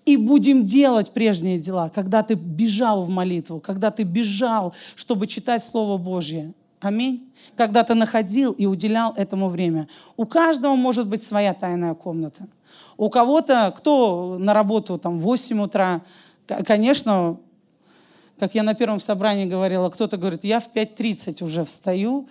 и 0.05 0.17
будем 0.17 0.65
делать 0.65 1.13
прежние 1.13 1.59
дела, 1.59 1.89
когда 1.89 2.23
ты 2.23 2.35
бежал 2.35 3.03
в 3.03 3.09
молитву, 3.09 3.61
когда 3.61 3.91
ты 3.91 4.03
бежал, 4.03 4.75
чтобы 4.95 5.27
читать 5.27 5.65
Слово 5.65 5.97
Божье. 5.97 6.53
Аминь. 6.81 7.33
Когда 7.57 7.85
ты 7.85 7.95
находил 7.95 8.51
и 8.53 8.67
уделял 8.67 9.13
этому 9.13 9.49
время. 9.49 9.87
У 10.17 10.27
каждого 10.27 10.75
может 10.75 11.07
быть 11.07 11.23
своя 11.23 11.55
тайная 11.55 11.95
комната. 11.95 12.49
У 12.97 13.09
кого-то, 13.09 13.73
кто 13.77 14.37
на 14.39 14.53
работу 14.53 14.99
там 14.99 15.19
в 15.19 15.23
8 15.23 15.63
утра, 15.63 16.03
конечно, 16.67 17.39
как 18.43 18.57
я 18.57 18.65
на 18.65 18.75
первом 18.75 18.99
собрании 18.99 19.45
говорила, 19.45 19.89
кто-то 19.89 20.17
говорит, 20.17 20.43
я 20.43 20.59
в 20.59 20.69
5.30 20.75 21.45
уже 21.45 21.63
встаю, 21.63 22.29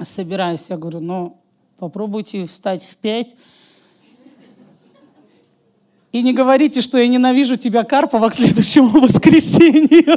собираюсь. 0.00 0.70
Я 0.70 0.76
говорю, 0.76 1.00
ну, 1.00 1.36
попробуйте 1.78 2.46
встать 2.46 2.84
в 2.84 2.94
5. 2.94 3.34
И 6.12 6.22
не 6.22 6.32
говорите, 6.32 6.80
что 6.80 6.96
я 6.96 7.08
ненавижу 7.08 7.56
тебя, 7.56 7.82
Карпова, 7.82 8.28
к 8.28 8.34
следующему 8.34 9.00
воскресенью. 9.00 10.16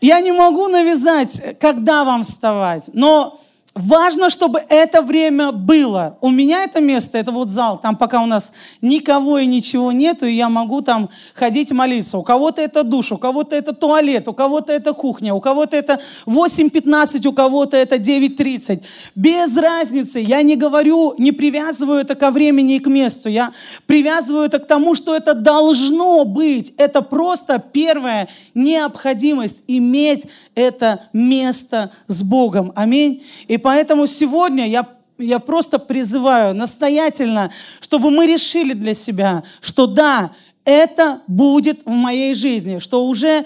Я 0.00 0.20
не 0.20 0.32
могу 0.32 0.68
навязать, 0.68 1.58
когда 1.60 2.04
вам 2.04 2.24
вставать, 2.24 2.88
но 2.94 3.38
Важно, 3.74 4.30
чтобы 4.30 4.60
это 4.68 5.02
время 5.02 5.50
было. 5.50 6.16
У 6.20 6.30
меня 6.30 6.62
это 6.62 6.80
место, 6.80 7.18
это 7.18 7.32
вот 7.32 7.50
зал, 7.50 7.80
там 7.80 7.96
пока 7.96 8.22
у 8.22 8.26
нас 8.26 8.52
никого 8.80 9.38
и 9.38 9.46
ничего 9.46 9.90
нету, 9.90 10.26
и 10.26 10.32
я 10.32 10.48
могу 10.48 10.80
там 10.80 11.10
ходить 11.34 11.72
молиться. 11.72 12.18
У 12.18 12.22
кого-то 12.22 12.62
это 12.62 12.84
душ, 12.84 13.10
у 13.10 13.18
кого-то 13.18 13.56
это 13.56 13.72
туалет, 13.72 14.28
у 14.28 14.32
кого-то 14.32 14.72
это 14.72 14.92
кухня, 14.92 15.34
у 15.34 15.40
кого-то 15.40 15.76
это 15.76 15.98
8.15, 16.24 17.26
у 17.26 17.32
кого-то 17.32 17.76
это 17.76 17.96
9.30. 17.96 18.80
Без 19.16 19.56
разницы. 19.56 20.20
Я 20.20 20.42
не 20.42 20.54
говорю, 20.54 21.14
не 21.18 21.32
привязываю 21.32 21.98
это 21.98 22.14
ко 22.14 22.30
времени 22.30 22.76
и 22.76 22.78
к 22.78 22.86
месту. 22.86 23.28
Я 23.28 23.50
привязываю 23.86 24.44
это 24.44 24.60
к 24.60 24.68
тому, 24.68 24.94
что 24.94 25.16
это 25.16 25.34
должно 25.34 26.24
быть. 26.24 26.72
Это 26.78 27.02
просто 27.02 27.58
первая 27.58 28.28
необходимость 28.54 29.64
иметь 29.66 30.28
это 30.54 31.08
место 31.12 31.90
с 32.06 32.22
Богом. 32.22 32.72
Аминь. 32.76 33.24
И 33.48 33.58
поэтому 33.64 34.06
сегодня 34.06 34.68
я 34.68 34.86
я 35.16 35.38
просто 35.38 35.78
призываю 35.78 36.54
настоятельно, 36.56 37.52
чтобы 37.80 38.10
мы 38.10 38.26
решили 38.26 38.72
для 38.72 38.94
себя, 38.94 39.44
что 39.60 39.86
да, 39.86 40.30
это 40.64 41.20
будет 41.26 41.84
в 41.84 41.90
моей 41.90 42.34
жизни, 42.34 42.78
что 42.78 43.06
уже 43.06 43.44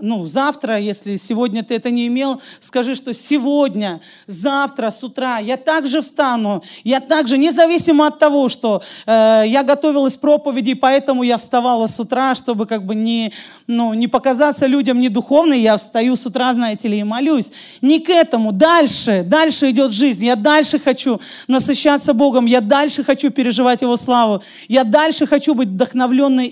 ну, 0.00 0.24
завтра, 0.26 0.78
если 0.78 1.16
сегодня 1.16 1.64
ты 1.64 1.74
это 1.74 1.90
не 1.90 2.06
имел, 2.06 2.40
скажи, 2.60 2.94
что 2.94 3.12
сегодня, 3.12 4.00
завтра 4.26 4.90
с 4.90 5.02
утра 5.02 5.38
я 5.38 5.56
также 5.56 6.00
встану, 6.00 6.62
я 6.84 7.00
также, 7.00 7.36
независимо 7.36 8.06
от 8.06 8.18
того, 8.18 8.48
что 8.48 8.82
э, 9.06 9.42
я 9.46 9.64
готовилась 9.64 10.16
к 10.16 10.20
проповеди, 10.20 10.74
поэтому 10.74 11.24
я 11.24 11.36
вставала 11.36 11.86
с 11.88 11.98
утра, 11.98 12.34
чтобы 12.34 12.66
как 12.66 12.86
бы 12.86 12.94
не, 12.94 13.32
ну, 13.66 13.94
не 13.94 14.06
показаться 14.06 14.66
людям 14.66 15.00
не 15.00 15.08
духовной, 15.08 15.60
я 15.60 15.76
встаю 15.76 16.14
с 16.14 16.26
утра, 16.26 16.54
знаете 16.54 16.86
ли, 16.86 16.98
и 17.00 17.04
молюсь. 17.04 17.50
Не 17.80 17.98
к 17.98 18.08
этому, 18.08 18.52
дальше, 18.52 19.24
дальше 19.26 19.70
идет 19.70 19.90
жизнь, 19.90 20.24
я 20.26 20.36
дальше 20.36 20.78
хочу 20.78 21.20
насыщаться 21.48 22.14
Богом, 22.14 22.46
я 22.46 22.60
дальше 22.60 23.02
хочу 23.02 23.30
переживать 23.30 23.82
Его 23.82 23.96
славу, 23.96 24.42
я 24.68 24.84
дальше 24.84 25.26
хочу 25.26 25.54
быть 25.54 25.68
вдохновленной 25.68 26.51